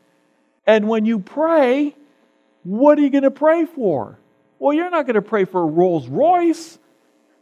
And 0.67 0.89
when 0.89 1.05
you 1.05 1.19
pray, 1.19 1.95
what 2.63 2.97
are 2.97 3.01
you 3.01 3.09
going 3.09 3.23
to 3.23 3.31
pray 3.31 3.65
for? 3.65 4.17
Well, 4.59 4.73
you're 4.73 4.89
not 4.89 5.05
going 5.05 5.15
to 5.15 5.21
pray 5.21 5.45
for 5.45 5.61
a 5.61 5.65
Rolls 5.65 6.07
Royce. 6.07 6.77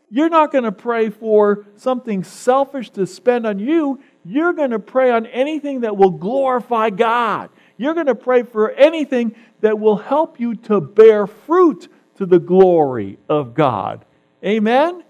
You're 0.09 0.29
not 0.29 0.51
going 0.51 0.65
to 0.65 0.71
pray 0.71 1.09
for 1.09 1.65
something 1.77 2.23
selfish 2.23 2.89
to 2.91 3.07
spend 3.07 3.47
on 3.47 3.59
you. 3.59 4.01
You're 4.25 4.53
going 4.53 4.71
to 4.71 4.79
pray 4.79 5.09
on 5.11 5.25
anything 5.27 5.81
that 5.81 5.95
will 5.95 6.11
glorify 6.11 6.89
God. 6.89 7.49
You're 7.77 7.93
going 7.93 8.07
to 8.07 8.15
pray 8.15 8.43
for 8.43 8.71
anything 8.71 9.35
that 9.61 9.79
will 9.79 9.97
help 9.97 10.39
you 10.39 10.55
to 10.55 10.81
bear 10.81 11.27
fruit 11.27 11.87
to 12.21 12.27
the 12.27 12.37
glory 12.37 13.17
of 13.27 13.55
God. 13.55 14.05
Amen? 14.45 15.03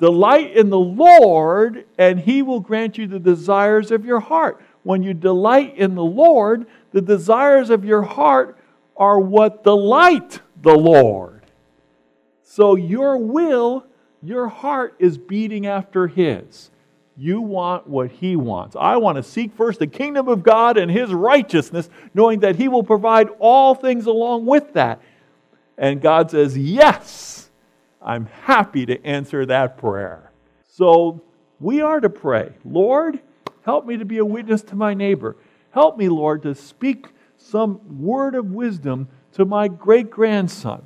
Delight 0.00 0.56
in 0.56 0.68
the 0.68 0.76
Lord, 0.76 1.86
and 1.96 2.18
He 2.18 2.42
will 2.42 2.58
grant 2.58 2.98
you 2.98 3.06
the 3.06 3.20
desires 3.20 3.92
of 3.92 4.04
your 4.04 4.18
heart. 4.18 4.60
When 4.82 5.04
you 5.04 5.14
delight 5.14 5.76
in 5.76 5.94
the 5.94 6.02
Lord, 6.02 6.66
the 6.90 7.00
desires 7.00 7.70
of 7.70 7.84
your 7.84 8.02
heart 8.02 8.58
are 8.96 9.20
what 9.20 9.62
delight 9.62 10.40
the 10.60 10.74
Lord. 10.74 11.42
So 12.42 12.74
your 12.74 13.16
will, 13.16 13.86
your 14.20 14.48
heart 14.48 14.96
is 14.98 15.16
beating 15.16 15.68
after 15.68 16.08
His. 16.08 16.72
You 17.16 17.40
want 17.40 17.86
what 17.86 18.10
He 18.10 18.34
wants. 18.34 18.74
I 18.74 18.96
want 18.96 19.18
to 19.18 19.22
seek 19.22 19.54
first 19.54 19.78
the 19.78 19.86
kingdom 19.86 20.26
of 20.26 20.42
God 20.42 20.78
and 20.78 20.90
His 20.90 21.14
righteousness, 21.14 21.88
knowing 22.12 22.40
that 22.40 22.56
He 22.56 22.66
will 22.66 22.82
provide 22.82 23.28
all 23.38 23.76
things 23.76 24.06
along 24.06 24.46
with 24.46 24.72
that. 24.72 25.00
And 25.78 26.02
God 26.02 26.30
says, 26.30 26.58
Yes, 26.58 27.48
I'm 28.02 28.26
happy 28.26 28.84
to 28.86 29.02
answer 29.06 29.46
that 29.46 29.78
prayer. 29.78 30.32
So 30.68 31.22
we 31.60 31.80
are 31.80 32.00
to 32.00 32.10
pray, 32.10 32.52
Lord, 32.64 33.20
help 33.62 33.86
me 33.86 33.96
to 33.96 34.04
be 34.04 34.18
a 34.18 34.24
witness 34.24 34.62
to 34.62 34.76
my 34.76 34.92
neighbor. 34.92 35.36
Help 35.70 35.96
me, 35.96 36.08
Lord, 36.08 36.42
to 36.42 36.54
speak 36.54 37.06
some 37.36 38.02
word 38.02 38.34
of 38.34 38.52
wisdom 38.52 39.08
to 39.32 39.44
my 39.44 39.68
great 39.68 40.10
grandson, 40.10 40.82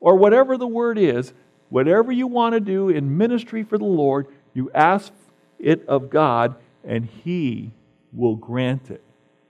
or 0.00 0.16
whatever 0.16 0.58
the 0.58 0.66
word 0.66 0.98
is, 0.98 1.32
whatever 1.70 2.12
you 2.12 2.26
want 2.26 2.52
to 2.52 2.60
do 2.60 2.90
in 2.90 3.16
ministry 3.16 3.62
for 3.62 3.78
the 3.78 3.84
Lord, 3.84 4.26
you 4.52 4.70
ask 4.74 5.12
it 5.58 5.86
of 5.88 6.10
God, 6.10 6.56
and 6.84 7.06
He 7.06 7.72
will 8.12 8.36
grant 8.36 8.90
it 8.90 9.02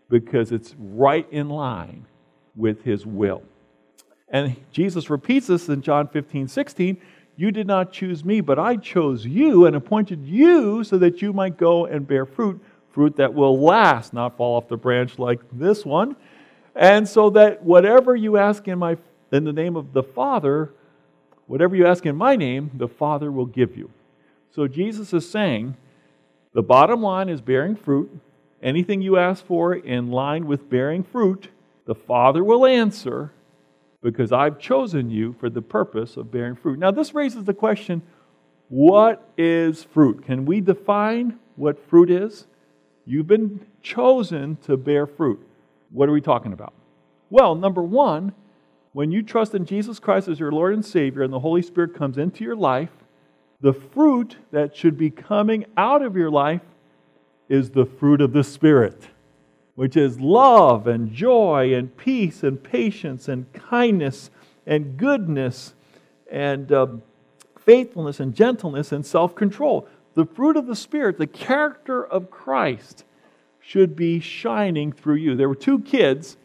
because 0.08 0.52
it's 0.52 0.74
right 0.78 1.26
in 1.32 1.48
line 1.48 2.06
with 2.54 2.84
His 2.84 3.04
will. 3.04 3.42
And 4.32 4.56
Jesus 4.72 5.10
repeats 5.10 5.46
this 5.46 5.68
in 5.68 5.82
John 5.82 6.08
15, 6.08 6.48
16. 6.48 6.96
You 7.36 7.50
did 7.52 7.66
not 7.66 7.92
choose 7.92 8.24
me, 8.24 8.40
but 8.40 8.58
I 8.58 8.76
chose 8.76 9.24
you 9.24 9.66
and 9.66 9.76
appointed 9.76 10.26
you 10.26 10.82
so 10.84 10.98
that 10.98 11.22
you 11.22 11.32
might 11.32 11.56
go 11.56 11.86
and 11.86 12.06
bear 12.06 12.26
fruit, 12.26 12.60
fruit 12.92 13.16
that 13.16 13.32
will 13.32 13.60
last, 13.60 14.12
not 14.12 14.36
fall 14.36 14.56
off 14.56 14.68
the 14.68 14.76
branch 14.76 15.18
like 15.18 15.40
this 15.52 15.84
one. 15.84 16.16
And 16.74 17.06
so 17.06 17.30
that 17.30 17.62
whatever 17.62 18.16
you 18.16 18.38
ask 18.38 18.66
in 18.66 18.78
my 18.78 18.96
in 19.30 19.44
the 19.44 19.52
name 19.52 19.76
of 19.76 19.92
the 19.92 20.02
Father, 20.02 20.72
whatever 21.46 21.74
you 21.74 21.86
ask 21.86 22.04
in 22.04 22.16
my 22.16 22.36
name, 22.36 22.70
the 22.74 22.88
Father 22.88 23.32
will 23.32 23.46
give 23.46 23.76
you. 23.76 23.90
So 24.54 24.66
Jesus 24.66 25.12
is 25.14 25.28
saying, 25.28 25.74
the 26.52 26.62
bottom 26.62 27.00
line 27.00 27.30
is 27.30 27.40
bearing 27.40 27.74
fruit. 27.74 28.10
Anything 28.62 29.00
you 29.00 29.16
ask 29.16 29.44
for 29.46 29.74
in 29.74 30.10
line 30.10 30.46
with 30.46 30.68
bearing 30.68 31.02
fruit, 31.02 31.48
the 31.86 31.94
Father 31.94 32.44
will 32.44 32.66
answer 32.66 33.32
because 34.02 34.32
I've 34.32 34.58
chosen 34.58 35.10
you 35.10 35.34
for 35.38 35.48
the 35.48 35.62
purpose 35.62 36.16
of 36.16 36.30
bearing 36.30 36.56
fruit. 36.56 36.78
Now, 36.78 36.90
this 36.90 37.14
raises 37.14 37.44
the 37.44 37.54
question 37.54 38.02
what 38.68 39.28
is 39.36 39.84
fruit? 39.84 40.24
Can 40.24 40.46
we 40.46 40.60
define 40.60 41.38
what 41.56 41.78
fruit 41.88 42.10
is? 42.10 42.46
You've 43.04 43.26
been 43.26 43.66
chosen 43.82 44.56
to 44.64 44.76
bear 44.76 45.06
fruit. 45.06 45.46
What 45.90 46.08
are 46.08 46.12
we 46.12 46.22
talking 46.22 46.52
about? 46.52 46.72
Well, 47.28 47.54
number 47.54 47.82
one, 47.82 48.32
when 48.92 49.10
you 49.10 49.22
trust 49.22 49.54
in 49.54 49.66
Jesus 49.66 49.98
Christ 49.98 50.28
as 50.28 50.40
your 50.40 50.52
Lord 50.52 50.74
and 50.74 50.84
Savior 50.84 51.22
and 51.22 51.32
the 51.32 51.40
Holy 51.40 51.62
Spirit 51.62 51.94
comes 51.94 52.18
into 52.18 52.44
your 52.44 52.56
life, 52.56 52.90
the 53.60 53.72
fruit 53.72 54.36
that 54.50 54.76
should 54.76 54.98
be 54.98 55.10
coming 55.10 55.64
out 55.76 56.02
of 56.02 56.16
your 56.16 56.30
life 56.30 56.62
is 57.48 57.70
the 57.70 57.86
fruit 57.86 58.20
of 58.20 58.32
the 58.32 58.44
Spirit, 58.44 59.08
which 59.74 59.96
is 59.96 60.20
love 60.20 60.86
and 60.86 61.12
joy 61.12 61.74
and 61.74 61.96
peace 61.96 62.42
and 62.42 62.62
patience 62.62 63.28
and 63.28 63.52
kindness 63.52 64.30
and 64.66 64.96
goodness 64.96 65.74
and 66.30 66.70
uh, 66.72 66.86
faithfulness 67.58 68.20
and 68.20 68.34
gentleness 68.34 68.92
and 68.92 69.04
self 69.04 69.34
control. 69.34 69.88
The 70.14 70.26
fruit 70.26 70.56
of 70.56 70.66
the 70.66 70.76
Spirit, 70.76 71.18
the 71.18 71.26
character 71.26 72.04
of 72.04 72.30
Christ, 72.30 73.04
should 73.60 73.96
be 73.96 74.20
shining 74.20 74.92
through 74.92 75.14
you. 75.14 75.36
There 75.36 75.48
were 75.48 75.54
two 75.54 75.80
kids, 75.80 76.36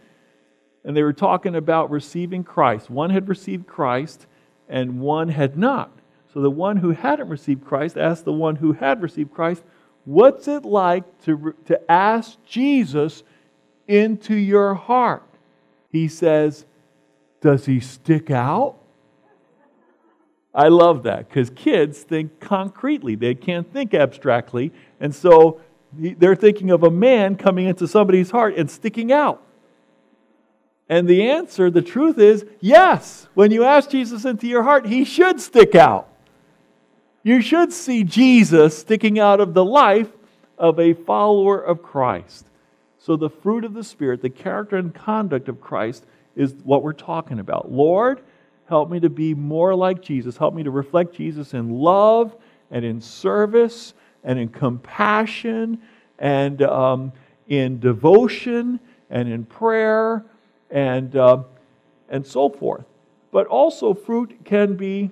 and 0.85 0.95
they 0.95 1.03
were 1.03 1.13
talking 1.13 1.55
about 1.55 1.91
receiving 1.91 2.43
Christ. 2.43 2.89
One 2.89 3.09
had 3.09 3.27
received 3.27 3.67
Christ, 3.67 4.25
and 4.69 5.01
one 5.01 5.29
had 5.29 5.57
not. 5.57 5.91
So 6.33 6.41
the 6.41 6.51
one 6.51 6.77
who 6.77 6.91
hadn't 6.91 7.29
received 7.29 7.65
Christ 7.65 7.97
asked 7.97 8.23
the 8.23 8.31
one 8.31 8.57
who 8.57 8.73
had 8.73 9.01
received 9.01 9.33
Christ, 9.33 9.63
What's 10.07 10.47
it 10.47 10.63
like 10.63 11.03
to, 11.23 11.53
to 11.65 11.91
ask 11.91 12.37
Jesus 12.45 13.23
into 13.89 14.35
your 14.35 14.73
heart? 14.73 15.27
He 15.91 16.07
says, 16.07 16.65
Does 17.41 17.65
he 17.65 17.81
stick 17.81 18.31
out? 18.31 18.77
I 20.55 20.69
love 20.69 21.03
that 21.03 21.27
because 21.27 21.49
kids 21.49 22.03
think 22.03 22.39
concretely, 22.39 23.15
they 23.15 23.35
can't 23.35 23.69
think 23.73 23.93
abstractly. 23.93 24.71
And 25.01 25.13
so 25.13 25.59
they're 25.91 26.37
thinking 26.37 26.71
of 26.71 26.83
a 26.83 26.89
man 26.89 27.35
coming 27.35 27.67
into 27.67 27.85
somebody's 27.85 28.31
heart 28.31 28.55
and 28.55 28.71
sticking 28.71 29.11
out. 29.11 29.43
And 30.87 31.05
the 31.05 31.29
answer, 31.31 31.69
the 31.69 31.81
truth 31.81 32.17
is 32.17 32.45
yes. 32.61 33.27
When 33.33 33.51
you 33.51 33.65
ask 33.65 33.89
Jesus 33.89 34.23
into 34.23 34.47
your 34.47 34.63
heart, 34.63 34.85
he 34.85 35.03
should 35.03 35.41
stick 35.41 35.75
out. 35.75 36.07
You 37.27 37.41
should 37.41 37.73
see 37.73 38.05
Jesus 38.05 38.77
sticking 38.77 39.19
out 39.19 39.41
of 39.41 39.53
the 39.53 39.65
life 39.65 40.07
of 40.57 40.79
a 40.79 40.93
follower 40.93 41.59
of 41.59 41.83
Christ. 41.83 42.47
So, 42.99 43.17
the 43.17 43.29
fruit 43.29 43.65
of 43.65 43.73
the 43.73 43.83
Spirit, 43.83 44.21
the 44.21 44.29
character 44.29 44.77
and 44.77 44.95
conduct 44.95 45.49
of 45.49 45.59
Christ, 45.59 46.05
is 46.37 46.53
what 46.63 46.83
we're 46.83 46.93
talking 46.93 47.39
about. 47.39 47.69
Lord, 47.69 48.21
help 48.69 48.89
me 48.89 49.01
to 49.01 49.09
be 49.09 49.33
more 49.33 49.75
like 49.75 50.01
Jesus. 50.01 50.37
Help 50.37 50.53
me 50.53 50.63
to 50.63 50.71
reflect 50.71 51.15
Jesus 51.15 51.53
in 51.53 51.69
love 51.69 52.33
and 52.71 52.85
in 52.85 53.01
service 53.01 53.93
and 54.23 54.39
in 54.39 54.47
compassion 54.47 55.81
and 56.19 56.61
um, 56.61 57.11
in 57.49 57.77
devotion 57.81 58.79
and 59.09 59.27
in 59.27 59.43
prayer 59.43 60.23
and, 60.71 61.13
uh, 61.17 61.43
and 62.07 62.25
so 62.25 62.47
forth. 62.47 62.85
But 63.33 63.47
also, 63.47 63.93
fruit 63.93 64.45
can 64.45 64.77
be 64.77 65.11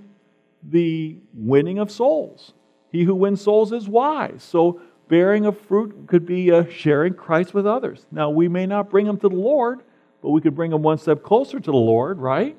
the 0.69 1.17
winning 1.33 1.79
of 1.79 1.91
souls. 1.91 2.53
He 2.91 3.03
who 3.03 3.15
wins 3.15 3.41
souls 3.41 3.71
is 3.71 3.87
wise. 3.87 4.43
So, 4.43 4.81
bearing 5.07 5.45
of 5.45 5.59
fruit 5.59 6.07
could 6.07 6.25
be 6.25 6.51
uh, 6.51 6.65
sharing 6.69 7.13
Christ 7.13 7.53
with 7.53 7.67
others. 7.67 8.05
Now, 8.11 8.29
we 8.29 8.47
may 8.47 8.65
not 8.65 8.89
bring 8.89 9.05
them 9.05 9.17
to 9.17 9.29
the 9.29 9.35
Lord, 9.35 9.81
but 10.21 10.31
we 10.31 10.41
could 10.41 10.55
bring 10.55 10.71
them 10.71 10.81
one 10.81 10.97
step 10.97 11.21
closer 11.21 11.59
to 11.59 11.71
the 11.71 11.77
Lord, 11.77 12.19
right? 12.19 12.57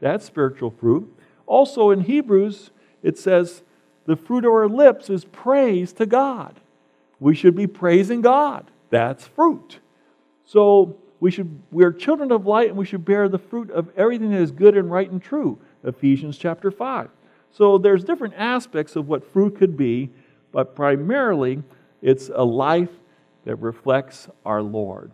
That's 0.00 0.24
spiritual 0.24 0.70
fruit. 0.70 1.14
Also, 1.46 1.90
in 1.90 2.00
Hebrews, 2.00 2.70
it 3.02 3.18
says, 3.18 3.62
the 4.06 4.16
fruit 4.16 4.44
of 4.44 4.52
our 4.52 4.68
lips 4.68 5.10
is 5.10 5.24
praise 5.24 5.92
to 5.94 6.06
God. 6.06 6.60
We 7.20 7.34
should 7.34 7.54
be 7.54 7.66
praising 7.66 8.20
God. 8.20 8.70
That's 8.90 9.26
fruit. 9.26 9.78
So 10.44 10.96
we 11.20 11.30
should 11.30 11.62
we're 11.70 11.92
children 11.92 12.32
of 12.32 12.46
light 12.46 12.68
and 12.68 12.76
we 12.76 12.84
should 12.84 13.04
bear 13.04 13.28
the 13.28 13.38
fruit 13.38 13.70
of 13.70 13.90
everything 13.96 14.32
that 14.32 14.40
is 14.40 14.50
good 14.50 14.76
and 14.76 14.90
right 14.90 15.08
and 15.08 15.22
true. 15.22 15.58
Ephesians 15.84 16.36
chapter 16.36 16.70
5. 16.70 17.08
So 17.52 17.78
there's 17.78 18.02
different 18.02 18.34
aspects 18.36 18.96
of 18.96 19.08
what 19.08 19.30
fruit 19.30 19.56
could 19.56 19.76
be, 19.76 20.10
but 20.52 20.74
primarily 20.74 21.62
it's 22.00 22.30
a 22.34 22.44
life 22.44 22.90
that 23.44 23.56
reflects 23.56 24.28
our 24.44 24.62
Lord. 24.62 25.10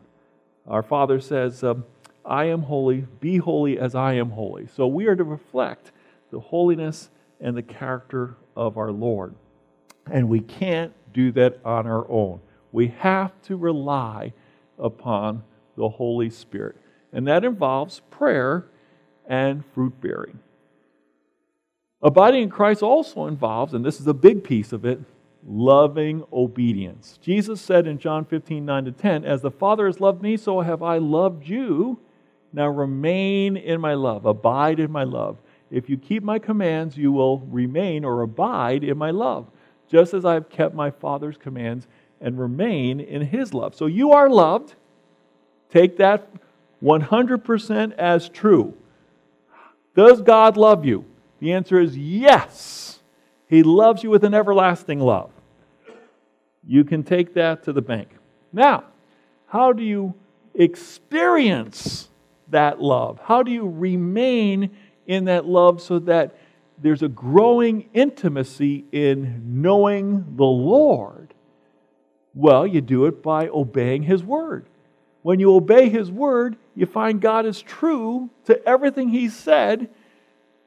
Our 0.67 0.83
Father 0.83 1.21
says, 1.21 1.65
um, 1.65 1.85
I 2.25 2.45
am 2.45 2.63
holy, 2.63 3.07
be 3.21 3.39
holy 3.39 3.79
as 3.79 3.95
I 3.95 4.15
am 4.15 4.31
holy. 4.31 4.69
So 4.77 4.87
we 4.87 5.07
are 5.07 5.17
to 5.17 5.25
reflect 5.25 5.93
the 6.31 6.39
holiness 6.39 7.11
and 7.41 7.57
the 7.57 7.63
character 7.63 8.37
of 8.55 8.77
our 8.77 8.93
Lord. 8.93 9.35
And 10.11 10.29
we 10.29 10.41
can't 10.41 10.93
do 11.13 11.33
that 11.33 11.59
on 11.65 11.87
our 11.87 12.09
own. 12.11 12.41
We 12.71 12.89
have 12.99 13.33
to 13.43 13.57
rely 13.57 14.33
upon 14.79 15.43
the 15.77 15.89
Holy 15.89 16.31
Spirit. 16.31 16.77
And 17.13 17.27
that 17.27 17.45
involves 17.45 18.01
prayer 18.11 18.67
and 19.27 19.65
fruit 19.75 19.99
bearing. 20.01 20.39
Abiding 22.03 22.45
in 22.45 22.51
Christ 22.51 22.83
also 22.83 23.27
involves, 23.27 23.75
and 23.75 23.85
this 23.85 24.01
is 24.01 24.07
a 24.07 24.15
big 24.15 24.45
piece 24.45 24.73
of 24.73 24.85
it, 24.85 25.01
loving 25.47 26.23
obedience. 26.33 27.19
Jesus 27.21 27.61
said 27.61 27.87
in 27.87 27.99
John 27.99 28.25
15, 28.25 28.65
9 28.65 28.85
to 28.85 28.93
10, 28.93 29.25
As 29.25 29.43
the 29.43 29.51
Father 29.51 29.87
has 29.87 30.01
loved 30.01 30.23
me, 30.23 30.37
so 30.37 30.61
have 30.61 30.83
I 30.83 30.99
loved 30.99 31.49
you. 31.49 31.99
Now 32.53 32.69
remain 32.69 33.57
in 33.57 33.81
my 33.81 33.95
love, 33.95 34.27
abide 34.27 34.79
in 34.79 34.93
my 34.93 35.05
love. 35.05 35.39
If 35.71 35.91
you 35.91 35.99
keep 35.99 36.23
my 36.23 36.39
commands, 36.39 36.97
you 36.97 37.11
will 37.13 37.41
remain 37.41 38.05
or 38.05 38.23
abide 38.23 38.85
in 38.85 38.97
my 38.97 39.11
love, 39.11 39.51
just 39.91 40.15
as 40.15 40.25
I 40.25 40.35
have 40.35 40.49
kept 40.49 40.75
my 40.75 40.91
Father's 40.91 41.37
commands 41.37 41.89
and 42.21 42.39
remain 42.39 43.01
in 43.01 43.23
his 43.23 43.53
love. 43.53 43.75
So 43.75 43.87
you 43.87 44.13
are 44.13 44.31
loved. 44.31 44.75
Take 45.71 45.97
that 45.99 46.31
100% 46.83 47.93
as 47.95 48.29
true. 48.29 48.75
Does 49.95 50.23
God 50.23 50.57
love 50.57 50.85
you? 50.85 51.05
The 51.41 51.53
answer 51.53 51.81
is 51.81 51.97
yes. 51.97 53.01
He 53.49 53.63
loves 53.63 54.03
you 54.03 54.11
with 54.11 54.25
an 54.25 54.35
everlasting 54.35 55.01
love. 55.01 55.31
You 56.67 56.85
can 56.85 57.03
take 57.03 57.35
that 57.35 57.65
to 57.65 57.73
the 57.73 57.81
bank. 57.81 58.09
Now, 58.53 58.85
how 59.47 59.73
do 59.73 59.83
you 59.83 60.15
experience 60.55 62.09
that 62.49 62.81
love? 62.81 63.21
How 63.23 63.43
do 63.43 63.51
you 63.51 63.69
remain 63.69 64.77
in 65.07 65.25
that 65.27 65.47
love 65.47 65.81
so 65.81 65.99
that 66.01 66.37
there's 66.81 67.03
a 67.03 67.09
growing 67.09 67.89
intimacy 67.95 68.85
in 68.93 69.63
knowing 69.63 70.37
the 70.37 70.45
Lord? 70.45 71.35
Well, 72.35 72.67
you 72.67 72.81
do 72.81 73.07
it 73.07 73.23
by 73.23 73.49
obeying 73.49 74.03
His 74.03 74.23
word. 74.23 74.67
When 75.23 75.41
you 75.41 75.55
obey 75.55 75.89
His 75.89 76.11
word, 76.11 76.57
you 76.75 76.87
find 76.87 77.21
God 77.21 77.47
is 77.47 77.61
true 77.61 78.31
to 78.45 78.65
everything 78.69 79.09
He 79.09 79.29
said, 79.29 79.89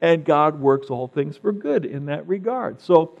and 0.02 0.24
God 0.24 0.60
works 0.60 0.90
all 0.90 1.06
things 1.06 1.38
for 1.38 1.52
good 1.52 1.86
in 1.86 2.06
that 2.06 2.26
regard. 2.26 2.82
So 2.82 3.16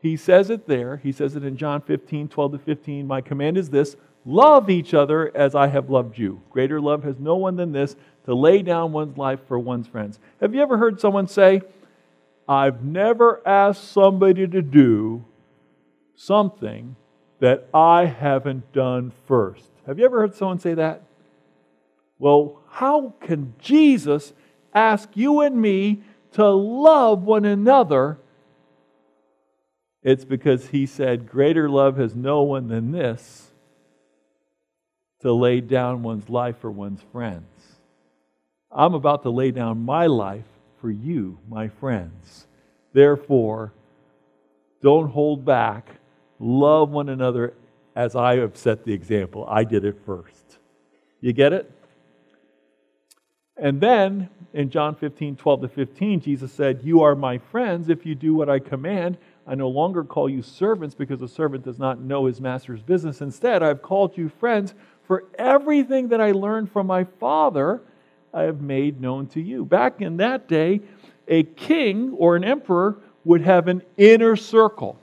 He 0.00 0.16
says 0.16 0.50
it 0.50 0.66
there. 0.66 0.96
He 0.96 1.12
says 1.12 1.36
it 1.36 1.44
in 1.44 1.56
John 1.56 1.82
15, 1.82 2.28
12 2.28 2.52
to 2.52 2.58
15. 2.58 3.06
My 3.06 3.20
command 3.20 3.58
is 3.58 3.70
this 3.70 3.96
love 4.24 4.68
each 4.68 4.94
other 4.94 5.30
as 5.36 5.54
I 5.54 5.68
have 5.68 5.90
loved 5.90 6.18
you. 6.18 6.40
Greater 6.50 6.80
love 6.80 7.04
has 7.04 7.20
no 7.20 7.36
one 7.36 7.54
than 7.56 7.70
this 7.70 7.94
to 8.24 8.34
lay 8.34 8.62
down 8.62 8.92
one's 8.92 9.16
life 9.16 9.40
for 9.46 9.58
one's 9.58 9.86
friends. 9.86 10.18
Have 10.40 10.54
you 10.54 10.62
ever 10.62 10.78
heard 10.78 11.00
someone 11.00 11.28
say, 11.28 11.60
I've 12.48 12.82
never 12.82 13.46
asked 13.46 13.92
somebody 13.92 14.46
to 14.48 14.62
do 14.62 15.24
something 16.16 16.96
that 17.40 17.68
I 17.74 18.06
haven't 18.06 18.72
done 18.72 19.12
first? 19.26 19.68
Have 19.86 19.98
you 19.98 20.04
ever 20.04 20.20
heard 20.20 20.34
someone 20.34 20.58
say 20.58 20.74
that? 20.74 21.02
Well, 22.18 22.62
how 22.68 23.14
can 23.20 23.54
Jesus 23.58 24.32
ask 24.76 25.08
you 25.14 25.40
and 25.40 25.60
me 25.60 26.02
to 26.32 26.48
love 26.48 27.22
one 27.22 27.44
another? 27.44 28.18
It's 30.02 30.24
because 30.24 30.68
he 30.68 30.86
said, 30.86 31.28
Greater 31.28 31.68
love 31.68 31.96
has 31.96 32.14
no 32.14 32.42
one 32.42 32.68
than 32.68 32.92
this 32.92 33.50
to 35.20 35.32
lay 35.32 35.60
down 35.60 36.02
one's 36.02 36.28
life 36.28 36.58
for 36.58 36.70
one's 36.70 37.02
friends. 37.10 37.44
I'm 38.70 38.94
about 38.94 39.22
to 39.22 39.30
lay 39.30 39.50
down 39.50 39.84
my 39.84 40.06
life 40.06 40.44
for 40.80 40.90
you, 40.90 41.38
my 41.48 41.68
friends. 41.68 42.46
Therefore, 42.92 43.72
don't 44.82 45.10
hold 45.10 45.44
back. 45.44 45.88
Love 46.38 46.90
one 46.90 47.08
another 47.08 47.54
as 47.96 48.14
I 48.14 48.36
have 48.36 48.56
set 48.56 48.84
the 48.84 48.92
example. 48.92 49.46
I 49.48 49.64
did 49.64 49.84
it 49.84 49.98
first. 50.04 50.58
You 51.20 51.32
get 51.32 51.52
it? 51.52 51.70
And 53.56 53.80
then 53.80 54.28
in 54.52 54.70
John 54.70 54.94
15, 54.94 55.36
12 55.36 55.60
to 55.62 55.68
15, 55.68 56.20
Jesus 56.20 56.52
said, 56.52 56.80
You 56.82 57.02
are 57.02 57.14
my 57.14 57.38
friends 57.38 57.88
if 57.88 58.04
you 58.04 58.14
do 58.14 58.34
what 58.34 58.48
I 58.48 58.58
command. 58.58 59.18
I 59.46 59.54
no 59.54 59.68
longer 59.68 60.02
call 60.04 60.28
you 60.28 60.42
servants 60.42 60.94
because 60.94 61.22
a 61.22 61.28
servant 61.28 61.64
does 61.64 61.78
not 61.78 62.00
know 62.00 62.26
his 62.26 62.40
master's 62.40 62.82
business. 62.82 63.20
Instead, 63.20 63.62
I've 63.62 63.82
called 63.82 64.16
you 64.16 64.28
friends, 64.28 64.74
for 65.06 65.24
everything 65.38 66.08
that 66.08 66.20
I 66.20 66.32
learned 66.32 66.72
from 66.72 66.88
my 66.88 67.04
Father, 67.04 67.80
I 68.34 68.42
have 68.42 68.60
made 68.60 69.00
known 69.00 69.28
to 69.28 69.40
you. 69.40 69.64
Back 69.64 70.00
in 70.00 70.16
that 70.16 70.48
day, 70.48 70.80
a 71.28 71.44
king 71.44 72.12
or 72.18 72.36
an 72.36 72.44
emperor 72.44 72.98
would 73.24 73.40
have 73.40 73.68
an 73.68 73.82
inner 73.96 74.36
circle. 74.36 74.98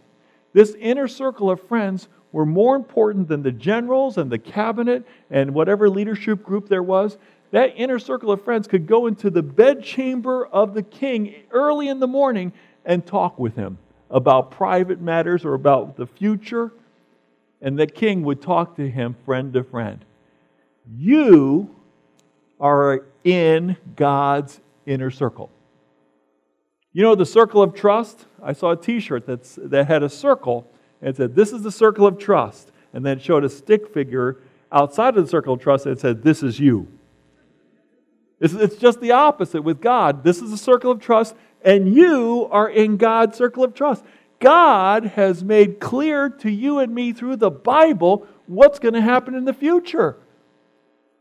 This 0.51 0.75
inner 0.79 1.07
circle 1.07 1.49
of 1.49 1.61
friends 1.67 2.07
were 2.31 2.45
more 2.45 2.75
important 2.75 3.27
than 3.27 3.43
the 3.43 3.51
generals 3.51 4.17
and 4.17 4.31
the 4.31 4.39
cabinet 4.39 5.05
and 5.29 5.53
whatever 5.53 5.89
leadership 5.89 6.43
group 6.43 6.67
there 6.67 6.83
was. 6.83 7.17
That 7.53 7.75
inner 7.77 7.99
circle 7.99 8.31
of 8.31 8.43
friends 8.43 8.67
could 8.67 8.87
go 8.87 9.05
into 9.05 9.29
the 9.29 9.43
bedchamber 9.43 10.47
of 10.47 10.73
the 10.73 10.81
king 10.81 11.35
early 11.51 11.87
in 11.87 11.99
the 11.99 12.07
morning 12.07 12.51
and 12.83 13.05
talk 13.05 13.37
with 13.37 13.55
him 13.55 13.77
about 14.09 14.49
private 14.49 14.99
matters 14.99 15.45
or 15.45 15.53
about 15.53 15.95
the 15.95 16.07
future. 16.07 16.71
And 17.61 17.77
the 17.77 17.85
king 17.85 18.23
would 18.23 18.41
talk 18.41 18.75
to 18.77 18.89
him 18.89 19.15
friend 19.23 19.53
to 19.53 19.63
friend. 19.63 20.03
You 20.97 21.75
are 22.59 23.05
in 23.23 23.77
God's 23.95 24.59
inner 24.87 25.11
circle. 25.11 25.51
You 26.91 27.03
know 27.03 27.13
the 27.13 27.23
circle 27.23 27.61
of 27.61 27.75
trust? 27.75 28.25
I 28.41 28.53
saw 28.53 28.71
a 28.71 28.75
t 28.75 28.99
shirt 28.99 29.27
that 29.27 29.85
had 29.87 30.01
a 30.01 30.09
circle 30.09 30.67
and 31.03 31.15
said, 31.15 31.35
This 31.35 31.53
is 31.53 31.61
the 31.61 31.71
circle 31.71 32.07
of 32.07 32.17
trust. 32.17 32.71
And 32.93 33.05
then 33.05 33.19
showed 33.19 33.43
a 33.43 33.49
stick 33.49 33.93
figure 33.93 34.37
outside 34.71 35.15
of 35.17 35.23
the 35.23 35.29
circle 35.29 35.53
of 35.53 35.59
trust 35.59 35.85
and 35.85 35.99
said, 35.99 36.23
This 36.23 36.41
is 36.41 36.59
you. 36.59 36.87
It's, 38.43 38.53
it's 38.53 38.75
just 38.75 38.99
the 38.99 39.13
opposite 39.13 39.62
with 39.62 39.79
God. 39.79 40.25
This 40.25 40.41
is 40.41 40.51
the 40.51 40.58
circle 40.58 40.91
of 40.91 40.99
trust, 40.99 41.34
and 41.62 41.95
you 41.95 42.49
are 42.51 42.69
in 42.69 42.97
God's 42.97 43.38
circle 43.38 43.63
of 43.63 43.73
trust. 43.73 44.03
God 44.41 45.06
has 45.06 45.45
made 45.45 45.79
clear 45.79 46.27
to 46.27 46.51
you 46.51 46.79
and 46.79 46.93
me 46.93 47.13
through 47.13 47.38
the 47.38 47.49
Bible 47.49 48.27
what's 48.45 48.79
going 48.79 48.95
to 48.95 49.01
happen 49.01 49.34
in 49.34 49.45
the 49.45 49.53
future. 49.53 50.17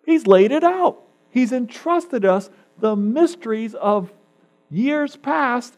He's 0.04 0.26
laid 0.26 0.50
it 0.50 0.64
out. 0.64 1.00
He's 1.30 1.52
entrusted 1.52 2.24
us 2.24 2.50
the 2.80 2.96
mysteries 2.96 3.76
of 3.76 4.12
years 4.68 5.14
past, 5.14 5.76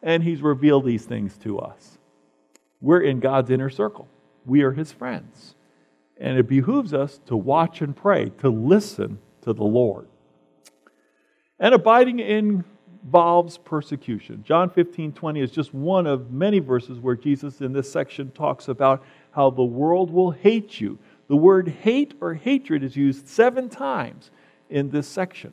and 0.00 0.22
He's 0.22 0.42
revealed 0.42 0.84
these 0.84 1.04
things 1.04 1.36
to 1.38 1.58
us. 1.58 1.98
We're 2.80 3.00
in 3.00 3.18
God's 3.18 3.50
inner 3.50 3.68
circle, 3.68 4.06
we 4.46 4.62
are 4.62 4.70
His 4.70 4.92
friends. 4.92 5.56
And 6.20 6.38
it 6.38 6.46
behooves 6.46 6.94
us 6.94 7.18
to 7.26 7.36
watch 7.36 7.80
and 7.80 7.96
pray, 7.96 8.30
to 8.38 8.48
listen 8.48 9.18
to 9.42 9.52
the 9.52 9.64
Lord. 9.64 10.06
And 11.60 11.74
abiding 11.74 12.20
involves 12.20 13.58
persecution. 13.58 14.44
John 14.44 14.70
15 14.70 15.12
20 15.12 15.40
is 15.40 15.50
just 15.50 15.74
one 15.74 16.06
of 16.06 16.30
many 16.30 16.58
verses 16.58 16.98
where 17.00 17.16
Jesus 17.16 17.60
in 17.60 17.72
this 17.72 17.90
section 17.90 18.30
talks 18.30 18.68
about 18.68 19.04
how 19.32 19.50
the 19.50 19.64
world 19.64 20.10
will 20.10 20.30
hate 20.30 20.80
you. 20.80 20.98
The 21.28 21.36
word 21.36 21.68
hate 21.68 22.14
or 22.20 22.34
hatred 22.34 22.82
is 22.82 22.96
used 22.96 23.28
seven 23.28 23.68
times 23.68 24.30
in 24.70 24.90
this 24.90 25.06
section. 25.06 25.52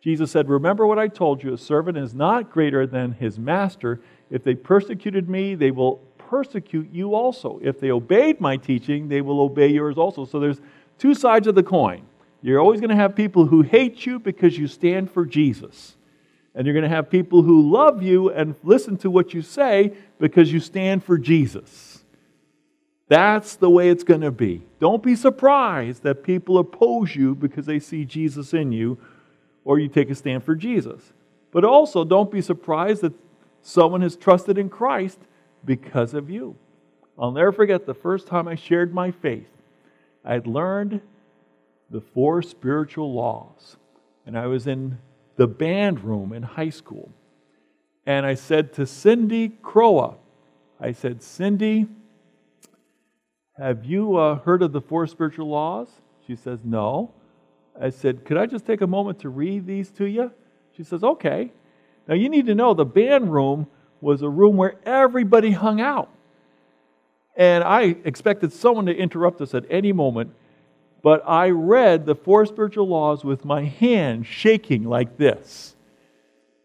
Jesus 0.00 0.30
said, 0.30 0.48
Remember 0.48 0.86
what 0.86 0.98
I 0.98 1.08
told 1.08 1.42
you, 1.42 1.52
a 1.52 1.58
servant 1.58 1.98
is 1.98 2.14
not 2.14 2.50
greater 2.50 2.86
than 2.86 3.12
his 3.12 3.38
master. 3.38 4.00
If 4.30 4.44
they 4.44 4.54
persecuted 4.54 5.28
me, 5.28 5.54
they 5.54 5.70
will 5.70 5.96
persecute 6.16 6.90
you 6.92 7.14
also. 7.14 7.58
If 7.62 7.80
they 7.80 7.90
obeyed 7.90 8.40
my 8.40 8.56
teaching, 8.56 9.08
they 9.08 9.20
will 9.20 9.40
obey 9.40 9.68
yours 9.68 9.98
also. 9.98 10.24
So 10.24 10.40
there's 10.40 10.60
two 10.98 11.14
sides 11.14 11.46
of 11.46 11.54
the 11.54 11.62
coin. 11.62 12.02
You're 12.46 12.60
always 12.60 12.78
going 12.78 12.90
to 12.90 12.96
have 12.96 13.16
people 13.16 13.46
who 13.46 13.62
hate 13.62 14.06
you 14.06 14.20
because 14.20 14.56
you 14.56 14.68
stand 14.68 15.10
for 15.10 15.26
Jesus. 15.26 15.96
And 16.54 16.64
you're 16.64 16.74
going 16.74 16.88
to 16.88 16.96
have 16.96 17.10
people 17.10 17.42
who 17.42 17.72
love 17.72 18.04
you 18.04 18.30
and 18.30 18.54
listen 18.62 18.96
to 18.98 19.10
what 19.10 19.34
you 19.34 19.42
say 19.42 19.94
because 20.20 20.52
you 20.52 20.60
stand 20.60 21.02
for 21.02 21.18
Jesus. 21.18 22.04
That's 23.08 23.56
the 23.56 23.68
way 23.68 23.88
it's 23.88 24.04
going 24.04 24.20
to 24.20 24.30
be. 24.30 24.62
Don't 24.78 25.02
be 25.02 25.16
surprised 25.16 26.04
that 26.04 26.22
people 26.22 26.58
oppose 26.58 27.16
you 27.16 27.34
because 27.34 27.66
they 27.66 27.80
see 27.80 28.04
Jesus 28.04 28.54
in 28.54 28.70
you 28.70 28.96
or 29.64 29.80
you 29.80 29.88
take 29.88 30.08
a 30.10 30.14
stand 30.14 30.44
for 30.44 30.54
Jesus. 30.54 31.02
But 31.50 31.64
also, 31.64 32.04
don't 32.04 32.30
be 32.30 32.42
surprised 32.42 33.00
that 33.00 33.14
someone 33.60 34.02
has 34.02 34.14
trusted 34.14 34.56
in 34.56 34.68
Christ 34.68 35.18
because 35.64 36.14
of 36.14 36.30
you. 36.30 36.54
I'll 37.18 37.32
never 37.32 37.50
forget 37.50 37.86
the 37.86 37.94
first 37.94 38.28
time 38.28 38.46
I 38.46 38.54
shared 38.54 38.94
my 38.94 39.10
faith. 39.10 39.50
I 40.24 40.34
had 40.34 40.46
learned 40.46 41.00
the 41.90 42.00
four 42.00 42.42
spiritual 42.42 43.12
laws, 43.14 43.76
and 44.26 44.36
I 44.36 44.46
was 44.46 44.66
in 44.66 44.98
the 45.36 45.46
band 45.46 46.02
room 46.02 46.32
in 46.32 46.42
high 46.42 46.70
school. 46.70 47.12
And 48.06 48.24
I 48.24 48.34
said 48.34 48.72
to 48.74 48.86
Cindy 48.86 49.48
Croa, 49.48 50.16
I 50.80 50.92
said, 50.92 51.22
Cindy, 51.22 51.86
have 53.58 53.84
you 53.84 54.16
uh, 54.16 54.36
heard 54.40 54.62
of 54.62 54.72
the 54.72 54.80
four 54.80 55.06
spiritual 55.06 55.48
laws? 55.48 55.88
She 56.26 56.36
says, 56.36 56.60
No. 56.64 57.12
I 57.80 57.90
said, 57.90 58.24
Could 58.24 58.36
I 58.36 58.46
just 58.46 58.66
take 58.66 58.80
a 58.82 58.86
moment 58.86 59.20
to 59.20 59.28
read 59.28 59.66
these 59.66 59.90
to 59.92 60.04
you? 60.04 60.30
She 60.76 60.82
says, 60.82 61.02
Okay. 61.02 61.52
Now 62.06 62.14
you 62.14 62.28
need 62.28 62.46
to 62.46 62.54
know 62.54 62.74
the 62.74 62.84
band 62.84 63.32
room 63.32 63.66
was 64.00 64.22
a 64.22 64.28
room 64.28 64.56
where 64.56 64.74
everybody 64.84 65.50
hung 65.50 65.80
out. 65.80 66.10
And 67.34 67.64
I 67.64 67.96
expected 68.04 68.52
someone 68.52 68.86
to 68.86 68.94
interrupt 68.94 69.40
us 69.40 69.54
at 69.54 69.64
any 69.70 69.92
moment, 69.92 70.34
but 71.02 71.22
I 71.26 71.50
read 71.50 72.06
the 72.06 72.14
four 72.14 72.46
spiritual 72.46 72.88
laws 72.88 73.24
with 73.24 73.44
my 73.44 73.64
hand 73.64 74.26
shaking 74.26 74.84
like 74.84 75.16
this. 75.16 75.76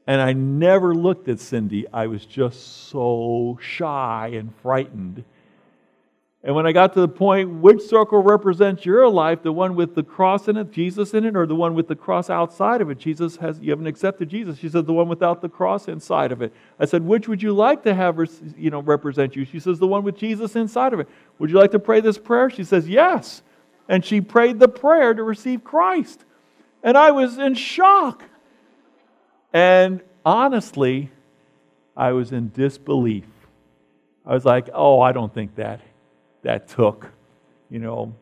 And 0.07 0.19
I 0.19 0.33
never 0.33 0.95
looked 0.95 1.27
at 1.27 1.39
Cindy. 1.39 1.85
I 1.93 2.07
was 2.07 2.25
just 2.25 2.89
so 2.89 3.59
shy 3.61 4.31
and 4.33 4.53
frightened. 4.61 5.23
And 6.43 6.55
when 6.55 6.65
I 6.65 6.71
got 6.71 6.93
to 6.95 7.01
the 7.01 7.07
point, 7.07 7.51
which 7.61 7.83
circle 7.83 8.23
represents 8.23 8.83
your 8.83 9.07
life, 9.07 9.43
the 9.43 9.51
one 9.51 9.75
with 9.75 9.93
the 9.93 10.01
cross 10.01 10.47
in 10.47 10.57
it, 10.57 10.71
Jesus 10.71 11.13
in 11.13 11.23
it, 11.23 11.35
or 11.35 11.45
the 11.45 11.53
one 11.53 11.75
with 11.75 11.87
the 11.87 11.95
cross 11.95 12.31
outside 12.31 12.81
of 12.81 12.89
it? 12.89 12.97
Jesus 12.97 13.35
has, 13.37 13.59
you 13.59 13.69
haven't 13.69 13.85
accepted 13.85 14.27
Jesus. 14.27 14.57
She 14.57 14.67
said, 14.67 14.87
the 14.87 14.93
one 14.93 15.07
without 15.07 15.41
the 15.41 15.49
cross 15.49 15.87
inside 15.87 16.31
of 16.31 16.41
it. 16.41 16.51
I 16.79 16.85
said, 16.85 17.03
which 17.03 17.27
would 17.27 17.43
you 17.43 17.53
like 17.53 17.83
to 17.83 17.93
have, 17.93 18.19
you 18.57 18.71
know, 18.71 18.81
represent 18.81 19.35
you? 19.35 19.45
She 19.45 19.59
says, 19.59 19.77
the 19.77 19.85
one 19.85 20.01
with 20.01 20.17
Jesus 20.17 20.55
inside 20.55 20.93
of 20.93 20.99
it. 20.99 21.07
Would 21.37 21.51
you 21.51 21.59
like 21.59 21.71
to 21.71 21.79
pray 21.79 22.01
this 22.01 22.17
prayer? 22.17 22.49
She 22.49 22.63
says, 22.63 22.89
yes. 22.89 23.43
And 23.87 24.05
she 24.05 24.21
prayed 24.21 24.59
the 24.59 24.67
prayer 24.67 25.13
to 25.13 25.23
receive 25.23 25.63
Christ. 25.63 26.23
And 26.83 26.97
I 26.97 27.11
was 27.11 27.37
in 27.37 27.55
shock. 27.55 28.23
And 29.53 30.01
honestly, 30.25 31.11
I 31.95 32.11
was 32.11 32.31
in 32.31 32.49
disbelief. 32.49 33.25
I 34.25 34.33
was 34.33 34.45
like, 34.45 34.69
oh, 34.73 35.01
I 35.01 35.11
don't 35.11 35.33
think 35.33 35.55
that 35.55 35.81
that 36.43 36.67
took. 36.67 37.11
You 37.69 37.79
know, 37.79 38.13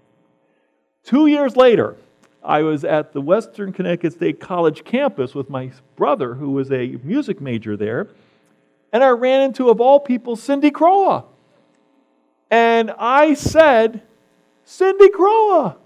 two 1.04 1.28
years 1.28 1.56
later, 1.56 1.96
I 2.44 2.62
was 2.62 2.84
at 2.84 3.14
the 3.14 3.22
Western 3.22 3.74
Connecticut 3.74 4.14
State 4.14 4.40
College 4.40 4.84
campus 4.84 5.36
with 5.36 5.50
my 5.50 5.72
brother, 5.96 6.36
who 6.36 6.52
was 6.52 6.72
a 6.72 6.98
music 7.04 7.42
major 7.42 7.76
there, 7.76 8.08
and 8.92 9.04
I 9.04 9.10
ran 9.10 9.42
into, 9.42 9.70
of 9.70 9.82
all 9.82 10.00
people, 10.00 10.36
Cindy 10.36 10.72
Croa. 10.72 11.26
And 12.50 12.92
I 12.98 13.34
said, 13.36 14.02
Cindy 14.72 15.10
Croa, 15.10 15.78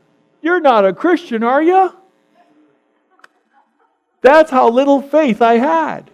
You're 0.41 0.59
not 0.59 0.85
a 0.85 0.91
Christian, 0.91 1.41
are 1.41 1.63
you? 1.63 1.95
That's 4.19 4.51
how 4.51 4.69
little 4.69 5.01
faith 5.01 5.41
I 5.41 5.53
had. 5.53 6.11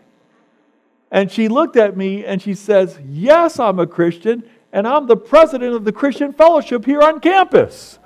And 1.09 1.31
she 1.31 1.47
looked 1.47 1.77
at 1.77 1.97
me 1.97 2.23
and 2.23 2.39
she 2.39 2.53
says, 2.53 2.99
Yes, 3.03 3.59
I'm 3.59 3.79
a 3.79 3.87
Christian, 3.87 4.43
and 4.71 4.87
I'm 4.87 5.07
the 5.07 5.17
president 5.17 5.73
of 5.73 5.83
the 5.83 5.91
Christian 5.91 6.31
Fellowship 6.31 6.85
here 6.85 7.01
on 7.01 7.19
campus. 7.19 7.97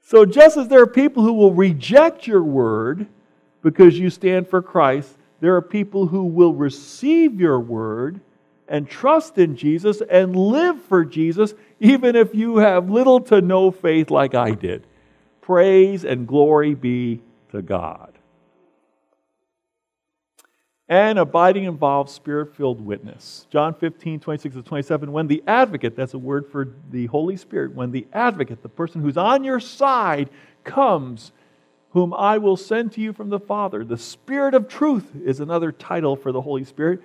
So, 0.00 0.24
just 0.24 0.56
as 0.56 0.68
there 0.68 0.82
are 0.82 0.86
people 0.86 1.24
who 1.24 1.32
will 1.32 1.52
reject 1.52 2.28
your 2.28 2.44
word 2.44 3.08
because 3.62 3.98
you 3.98 4.10
stand 4.10 4.46
for 4.46 4.62
Christ, 4.62 5.16
there 5.40 5.56
are 5.56 5.62
people 5.62 6.06
who 6.06 6.22
will 6.22 6.54
receive 6.54 7.40
your 7.40 7.58
word 7.58 8.20
and 8.68 8.88
trust 8.88 9.38
in 9.38 9.56
Jesus 9.56 10.00
and 10.08 10.34
live 10.34 10.80
for 10.82 11.04
Jesus, 11.04 11.54
even 11.80 12.16
if 12.16 12.34
you 12.34 12.58
have 12.58 12.90
little 12.90 13.20
to 13.20 13.40
no 13.40 13.70
faith 13.70 14.10
like 14.10 14.34
I 14.34 14.52
did. 14.52 14.86
Praise 15.40 16.04
and 16.04 16.26
glory 16.26 16.74
be 16.74 17.20
to 17.50 17.60
God. 17.60 18.14
And 20.88 21.18
abiding 21.18 21.64
involves 21.64 22.12
spirit 22.12 22.54
filled 22.56 22.80
witness. 22.80 23.46
John 23.50 23.74
15, 23.74 24.20
26 24.20 24.54
to 24.56 24.62
27. 24.62 25.12
When 25.12 25.26
the 25.26 25.42
advocate, 25.46 25.96
that's 25.96 26.14
a 26.14 26.18
word 26.18 26.46
for 26.50 26.68
the 26.90 27.06
Holy 27.06 27.36
Spirit, 27.36 27.74
when 27.74 27.90
the 27.90 28.06
advocate, 28.12 28.62
the 28.62 28.68
person 28.68 29.00
who's 29.00 29.16
on 29.16 29.44
your 29.44 29.60
side, 29.60 30.28
comes, 30.62 31.32
whom 31.90 32.12
I 32.12 32.38
will 32.38 32.56
send 32.56 32.92
to 32.92 33.00
you 33.00 33.12
from 33.14 33.30
the 33.30 33.40
Father, 33.40 33.82
the 33.84 33.96
Spirit 33.96 34.54
of 34.54 34.68
truth 34.68 35.10
is 35.24 35.40
another 35.40 35.72
title 35.72 36.16
for 36.16 36.32
the 36.32 36.40
Holy 36.42 36.64
Spirit, 36.64 37.00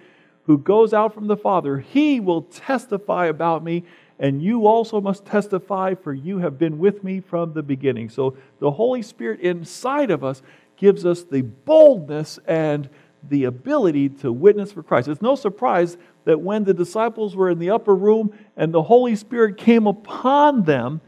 who 0.46 0.58
goes 0.58 0.94
out 0.94 1.14
from 1.14 1.28
the 1.28 1.38
Father, 1.38 1.80
he 1.80 2.20
will 2.20 2.44
testify 2.44 3.28
about 3.28 3.64
me, 3.64 3.84
and 4.20 4.42
you 4.42 4.66
also 4.68 5.00
must 5.00 5.26
testify, 5.26 5.94
for 5.96 6.14
you 6.14 6.40
have 6.40 6.58
been 6.58 6.80
with 6.80 7.04
me 7.04 7.20
from 7.20 7.54
the 7.54 7.64
beginning. 7.64 8.10
So 8.10 8.36
the 8.60 8.72
Holy 8.72 9.02
Spirit 9.02 9.40
inside 9.42 10.12
of 10.12 10.24
us 10.24 10.42
gives 10.76 11.06
us 11.06 11.24
the 11.24 11.42
boldness 11.42 12.40
and 12.48 12.90
the 13.28 13.46
ability 13.46 14.10
to 14.10 14.32
witness 14.32 14.72
for 14.72 14.82
Christ. 14.82 15.08
It's 15.08 15.22
no 15.22 15.36
surprise 15.36 15.98
that 16.26 16.40
when 16.40 16.64
the 16.64 16.74
disciples 16.74 17.36
were 17.36 17.50
in 17.50 17.60
the 17.60 17.70
upper 17.70 17.96
room 17.96 18.34
and 18.56 18.74
the 18.74 18.84
Holy 18.84 19.16
Spirit 19.16 19.58
came 19.58 19.88
upon 19.88 20.64
them, 20.64 21.02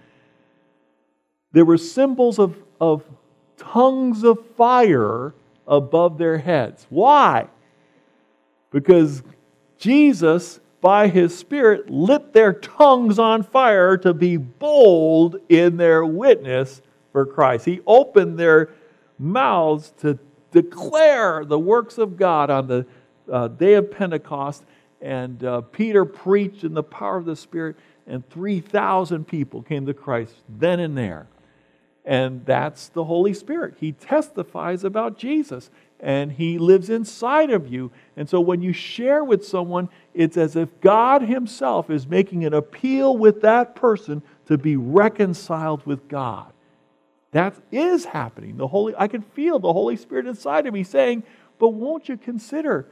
there 1.51 1.65
were 1.65 1.77
symbols 1.77 2.39
of, 2.39 2.55
of 2.79 3.03
tongues 3.57 4.23
of 4.23 4.45
fire 4.55 5.33
above 5.67 6.17
their 6.17 6.37
heads. 6.37 6.85
Why? 6.89 7.47
Because 8.71 9.21
Jesus, 9.77 10.59
by 10.79 11.07
his 11.07 11.37
Spirit, 11.37 11.89
lit 11.89 12.33
their 12.33 12.53
tongues 12.53 13.19
on 13.19 13.43
fire 13.43 13.97
to 13.97 14.13
be 14.13 14.37
bold 14.37 15.37
in 15.49 15.77
their 15.77 16.05
witness 16.05 16.81
for 17.11 17.25
Christ. 17.25 17.65
He 17.65 17.81
opened 17.85 18.39
their 18.39 18.69
mouths 19.19 19.93
to 19.99 20.17
declare 20.51 21.45
the 21.45 21.59
works 21.59 21.97
of 21.97 22.17
God 22.17 22.49
on 22.49 22.67
the 22.67 22.85
uh, 23.31 23.47
day 23.49 23.75
of 23.75 23.91
Pentecost. 23.91 24.63
And 25.01 25.43
uh, 25.43 25.61
Peter 25.61 26.05
preached 26.05 26.63
in 26.63 26.73
the 26.73 26.83
power 26.83 27.17
of 27.17 27.25
the 27.25 27.35
Spirit, 27.35 27.75
and 28.07 28.27
3,000 28.29 29.25
people 29.25 29.61
came 29.61 29.85
to 29.85 29.93
Christ 29.93 30.35
then 30.47 30.79
and 30.79 30.97
there. 30.97 31.27
And 32.05 32.45
that's 32.45 32.89
the 32.89 33.03
Holy 33.03 33.33
Spirit. 33.33 33.75
He 33.79 33.91
testifies 33.91 34.83
about 34.83 35.17
Jesus 35.17 35.69
and 36.01 36.31
He 36.31 36.57
lives 36.57 36.89
inside 36.89 37.51
of 37.51 37.71
you. 37.71 37.91
And 38.17 38.27
so 38.27 38.41
when 38.41 38.61
you 38.61 38.73
share 38.73 39.23
with 39.23 39.45
someone, 39.45 39.87
it's 40.13 40.35
as 40.35 40.55
if 40.55 40.81
God 40.81 41.21
Himself 41.21 41.89
is 41.89 42.07
making 42.07 42.43
an 42.43 42.53
appeal 42.53 43.15
with 43.15 43.41
that 43.41 43.75
person 43.75 44.23
to 44.47 44.57
be 44.57 44.75
reconciled 44.75 45.85
with 45.85 46.07
God. 46.07 46.51
That 47.31 47.55
is 47.71 48.03
happening. 48.03 48.57
The 48.57 48.67
Holy, 48.67 48.93
I 48.97 49.07
can 49.07 49.21
feel 49.21 49.59
the 49.59 49.71
Holy 49.71 49.95
Spirit 49.95 50.25
inside 50.25 50.65
of 50.65 50.73
me 50.73 50.83
saying, 50.83 51.23
But 51.59 51.69
won't 51.69 52.09
you 52.09 52.17
consider 52.17 52.87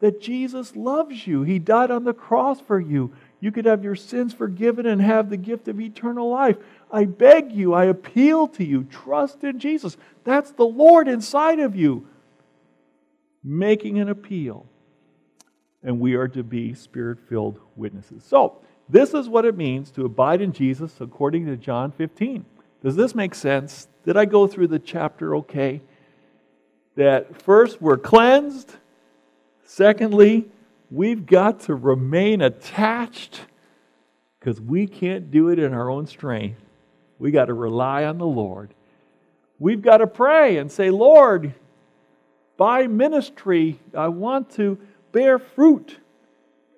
that 0.00 0.20
Jesus 0.20 0.74
loves 0.74 1.26
you? 1.26 1.42
He 1.42 1.58
died 1.58 1.90
on 1.90 2.04
the 2.04 2.14
cross 2.14 2.60
for 2.60 2.80
you. 2.80 3.12
You 3.40 3.52
could 3.52 3.66
have 3.66 3.84
your 3.84 3.94
sins 3.94 4.32
forgiven 4.32 4.86
and 4.86 5.02
have 5.02 5.28
the 5.28 5.36
gift 5.36 5.68
of 5.68 5.78
eternal 5.78 6.30
life. 6.30 6.56
I 6.90 7.04
beg 7.04 7.52
you, 7.52 7.74
I 7.74 7.84
appeal 7.84 8.48
to 8.48 8.64
you, 8.64 8.84
trust 8.84 9.44
in 9.44 9.58
Jesus. 9.58 9.98
That's 10.24 10.50
the 10.52 10.64
Lord 10.64 11.08
inside 11.08 11.60
of 11.60 11.76
you 11.76 12.08
making 13.44 13.98
an 13.98 14.08
appeal. 14.08 14.66
And 15.82 16.00
we 16.00 16.14
are 16.14 16.28
to 16.28 16.42
be 16.42 16.72
spirit 16.72 17.18
filled 17.28 17.60
witnesses. 17.76 18.24
So, 18.24 18.58
this 18.88 19.14
is 19.14 19.28
what 19.28 19.44
it 19.44 19.56
means 19.56 19.90
to 19.92 20.04
abide 20.04 20.40
in 20.40 20.52
Jesus 20.52 21.00
according 21.00 21.46
to 21.46 21.56
John 21.56 21.92
15. 21.92 22.44
Does 22.82 22.96
this 22.96 23.14
make 23.14 23.34
sense? 23.34 23.88
Did 24.04 24.16
I 24.16 24.24
go 24.24 24.46
through 24.46 24.68
the 24.68 24.78
chapter 24.78 25.36
okay? 25.36 25.80
That 26.96 27.40
first, 27.42 27.80
we're 27.80 27.96
cleansed. 27.96 28.76
Secondly, 29.64 30.46
we've 30.90 31.24
got 31.24 31.60
to 31.60 31.74
remain 31.74 32.42
attached 32.42 33.40
because 34.38 34.60
we 34.60 34.86
can't 34.86 35.30
do 35.30 35.48
it 35.48 35.58
in 35.58 35.72
our 35.72 35.88
own 35.88 36.06
strength. 36.06 36.60
We 37.18 37.30
got 37.30 37.46
to 37.46 37.54
rely 37.54 38.04
on 38.04 38.18
the 38.18 38.26
Lord. 38.26 38.74
We've 39.58 39.80
got 39.80 39.98
to 39.98 40.06
pray 40.06 40.58
and 40.58 40.70
say, 40.70 40.90
Lord, 40.90 41.54
by 42.56 42.86
ministry, 42.86 43.80
I 43.96 44.08
want 44.08 44.50
to 44.52 44.78
bear 45.12 45.38
fruit 45.38 45.98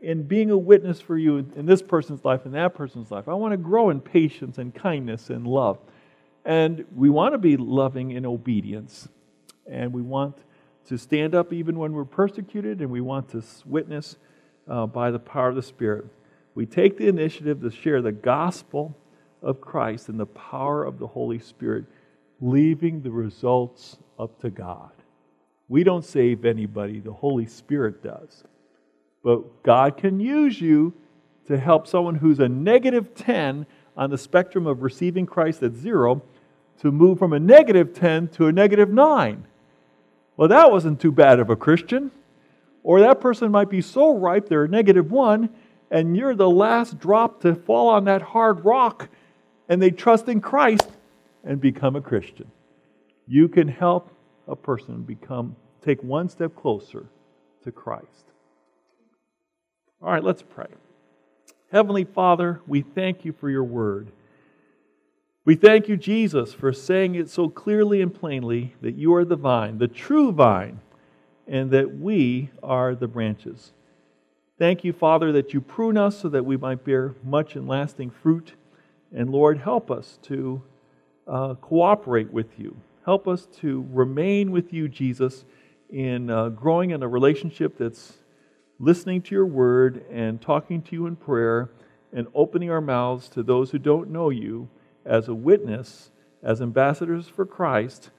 in 0.01 0.23
being 0.23 0.51
a 0.51 0.59
witness 0.59 1.01
for 1.01 1.17
you 1.17 1.39
in 1.39 1.67
this 1.67 1.83
person's 1.83 2.25
life 2.25 2.45
and 2.45 2.55
that 2.55 2.75
person's 2.75 3.11
life. 3.11 3.29
I 3.29 3.35
want 3.35 3.53
to 3.53 3.57
grow 3.57 3.91
in 3.91 4.01
patience 4.01 4.59
and 4.59 4.75
kindness 4.75 5.31
and 5.31 5.47
love. 5.47 5.79
And 6.45 6.85
we 6.95 7.11
want 7.11 7.35
to 7.35 7.39
be 7.39 7.57
loving 7.57 8.12
in 8.12 8.25
obedience. 8.25 9.09
And 9.67 9.93
we 9.93 10.03
want 10.03 10.37
to 10.87 10.97
stand 10.97 11.35
up 11.35 11.53
even 11.53 11.79
when 11.79 11.93
we're 11.93 12.05
persecuted, 12.05 12.81
and 12.81 12.91
we 12.91 13.01
want 13.01 13.31
to 13.31 13.43
witness 13.65 14.17
uh, 14.69 14.87
by 14.87 15.11
the 15.11 15.19
power 15.19 15.49
of 15.49 15.57
the 15.57 15.62
Spirit. 15.62 16.07
We 16.55 16.67
take 16.67 16.97
the 16.97 17.09
initiative 17.09 17.61
to 17.62 17.71
share 17.71 18.01
the 18.01 18.12
gospel 18.12 18.97
of 19.43 19.61
Christ 19.61 20.09
and 20.09 20.19
the 20.19 20.27
power 20.27 20.85
of 20.85 20.99
the 20.99 21.07
Holy 21.07 21.41
Spirit, 21.41 21.87
leaving 22.41 23.03
the 23.03 23.11
results 23.11 23.97
up 24.19 24.41
to 24.41 24.51
God. 24.51 24.91
We 25.68 25.85
don't 25.85 26.05
save 26.05 26.44
anybody, 26.44 27.00
the 27.00 27.12
Holy 27.12 27.46
Spirit 27.46 28.02
does. 28.02 28.44
But 29.22 29.62
God 29.62 29.96
can 29.96 30.20
use 30.20 30.61
you 30.61 30.94
to 31.48 31.59
help 31.59 31.87
someone 31.87 32.14
who's 32.14 32.38
a 32.38 32.48
negative 32.48 33.14
10 33.14 33.66
on 33.96 34.11
the 34.11 34.18
spectrum 34.18 34.66
of 34.66 34.83
receiving 34.83 35.26
Christ 35.26 35.62
at 35.62 35.74
zero 35.74 36.22
to 36.81 36.92
move 36.92 37.18
from 37.18 37.33
a 37.33 37.40
negative 37.40 37.94
10 37.94 38.29
to 38.29 38.46
a 38.46 38.52
negative 38.52 38.90
9. 38.90 39.44
Well, 40.37 40.48
that 40.48 40.70
wasn't 40.70 41.00
too 41.00 41.12
bad 41.12 41.40
of 41.40 41.50
a 41.50 41.57
Christian. 41.57 42.11
Or 42.83 43.00
that 43.00 43.20
person 43.20 43.50
might 43.50 43.68
be 43.68 43.81
so 43.81 44.16
ripe 44.16 44.48
they're 44.48 44.64
a 44.64 44.68
negative 44.68 45.11
1, 45.11 45.48
and 45.90 46.16
you're 46.16 46.37
the 46.37 46.48
last 46.48 47.00
drop 47.00 47.40
to 47.40 47.57
fall 47.57 47.88
on 47.88 48.05
that 48.05 48.22
hard 48.22 48.64
rock, 48.64 49.09
and 49.68 49.83
they 49.83 49.90
trust 49.90 50.29
in 50.29 50.40
Christ 50.40 50.88
and 51.42 51.61
become 51.61 51.96
a 51.96 52.00
Christian. 52.00 52.48
You 53.26 53.48
can 53.48 53.66
help 53.66 54.12
a 54.46 54.56
person 54.56 55.02
become 55.02 55.56
take 55.82 56.02
one 56.02 56.28
step 56.28 56.54
closer 56.56 57.06
to 57.64 57.72
Christ. 57.72 58.32
All 60.02 60.11
right, 60.11 60.22
let's 60.22 60.42
pray. 60.42 60.68
Heavenly 61.72 62.04
Father, 62.04 62.61
we 62.66 62.82
thank 62.82 63.24
you 63.24 63.32
for 63.32 63.50
your 63.50 63.64
word. 63.64 64.12
We 65.44 65.54
thank 65.54 65.88
you, 65.88 65.96
Jesus, 65.96 66.52
for 66.52 66.72
saying 66.72 67.14
it 67.14 67.30
so 67.30 67.48
clearly 67.48 68.02
and 68.02 68.12
plainly 68.12 68.74
that 68.80 68.96
you 68.96 69.14
are 69.14 69.24
the 69.24 69.37
vine, 69.37 69.78
the 69.78 69.88
true 69.88 70.32
vine, 70.32 70.80
and 71.46 71.70
that 71.70 71.98
we 71.98 72.50
are 72.62 72.94
the 72.94 73.06
branches. 73.06 73.72
Thank 74.59 74.85
you, 74.85 74.92
Father, 74.92 75.32
that 75.32 75.54
you 75.54 75.61
prune 75.61 75.96
us 75.96 76.20
so 76.20 76.28
that 76.30 76.44
we 76.44 76.56
might 76.56 76.85
bear 76.85 77.14
much 77.22 77.56
and 77.56 77.68
lasting 77.68 78.11
fruit. 78.11 78.54
And 79.14 79.30
Lord, 79.30 79.59
help 79.59 79.90
us 79.90 80.18
to 80.22 80.62
uh, 81.28 81.54
cooperate 81.54 82.32
with 82.32 82.59
you. 82.59 82.76
Help 83.07 83.29
us 83.29 83.47
to 83.61 83.87
remain 83.92 84.51
with 84.51 84.73
you, 84.73 84.88
Jesus, 84.88 85.45
in 85.90 86.29
uh, 86.29 86.49
growing 86.49 86.90
in 86.90 87.05
a 87.05 87.09
relationship 87.09 87.79
that's 87.79 88.14
listening 88.81 89.23
to 89.23 89.33
your 89.33 89.47
word 89.47 90.05
and 90.11 90.42
talking 90.42 90.83
to 90.83 90.92
you 90.92 91.07
in 91.07 91.14
prayer 91.14 91.71
and 92.12 92.27
opening 92.35 92.69
our 92.69 92.81
mouths 92.81 93.29
to 93.29 93.45
those 93.45 93.71
who 93.71 93.79
don't 93.79 94.11
know 94.11 94.31
you 94.31 94.69
as 95.05 95.29
a 95.29 95.35
witness, 95.35 96.11
as 96.42 96.61
ambassadors 96.61 97.29
for 97.29 97.47
Christ, 97.47 98.11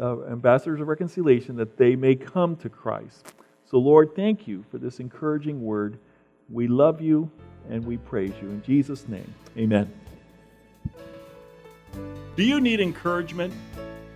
uh, 0.00 0.22
ambassadors 0.26 0.80
of 0.80 0.86
reconciliation, 0.86 1.56
that 1.56 1.76
they 1.76 1.96
may 1.96 2.14
come 2.14 2.54
to 2.58 2.68
Christ. 2.68 3.32
So, 3.64 3.78
Lord, 3.78 4.14
thank 4.14 4.46
you 4.46 4.64
for 4.70 4.78
this 4.78 5.00
encouraging 5.00 5.60
word. 5.60 5.98
We 6.48 6.68
love 6.68 7.00
you 7.00 7.28
and 7.68 7.84
we 7.84 7.96
praise 7.96 8.32
you. 8.40 8.48
In 8.48 8.62
Jesus' 8.62 9.08
name, 9.08 9.34
amen. 9.58 9.92
Do 12.36 12.44
you 12.44 12.60
need 12.60 12.78
encouragement? 12.78 13.52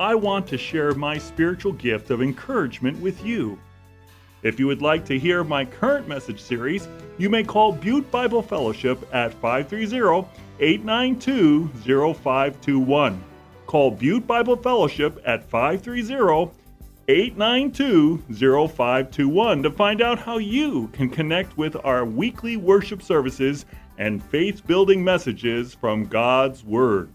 I 0.01 0.15
want 0.15 0.47
to 0.47 0.57
share 0.57 0.95
my 0.95 1.19
spiritual 1.19 1.73
gift 1.73 2.11
of 2.11 2.23
encouragement 2.23 2.99
with 3.03 3.23
you. 3.23 3.59
If 4.43 4.59
you 4.59 4.67
would 4.67 4.81
like 4.81 5.05
to 5.05 5.19
hear 5.19 5.45
my 5.45 5.67
current 5.67 6.09
message 6.09 6.41
series, 6.41 6.89
you 7.19 7.29
may 7.29 7.45
call 7.45 7.73
Butte 7.73 8.11
Bible 8.11 8.41
Fellowship 8.41 9.07
at 9.13 9.35
530 9.35 10.27
892 10.59 11.69
0521. 12.15 13.23
Call 13.67 13.91
Butte 13.91 14.27
Bible 14.27 14.57
Fellowship 14.57 15.21
at 15.27 15.45
530 15.51 16.51
892 17.07 18.23
0521 18.31 19.63
to 19.63 19.71
find 19.71 20.01
out 20.01 20.19
how 20.19 20.39
you 20.39 20.89
can 20.95 21.11
connect 21.11 21.59
with 21.59 21.77
our 21.85 22.07
weekly 22.07 22.57
worship 22.57 23.03
services 23.03 23.67
and 23.99 24.25
faith 24.25 24.67
building 24.67 25.05
messages 25.05 25.75
from 25.75 26.07
God's 26.07 26.65
Word. 26.65 27.11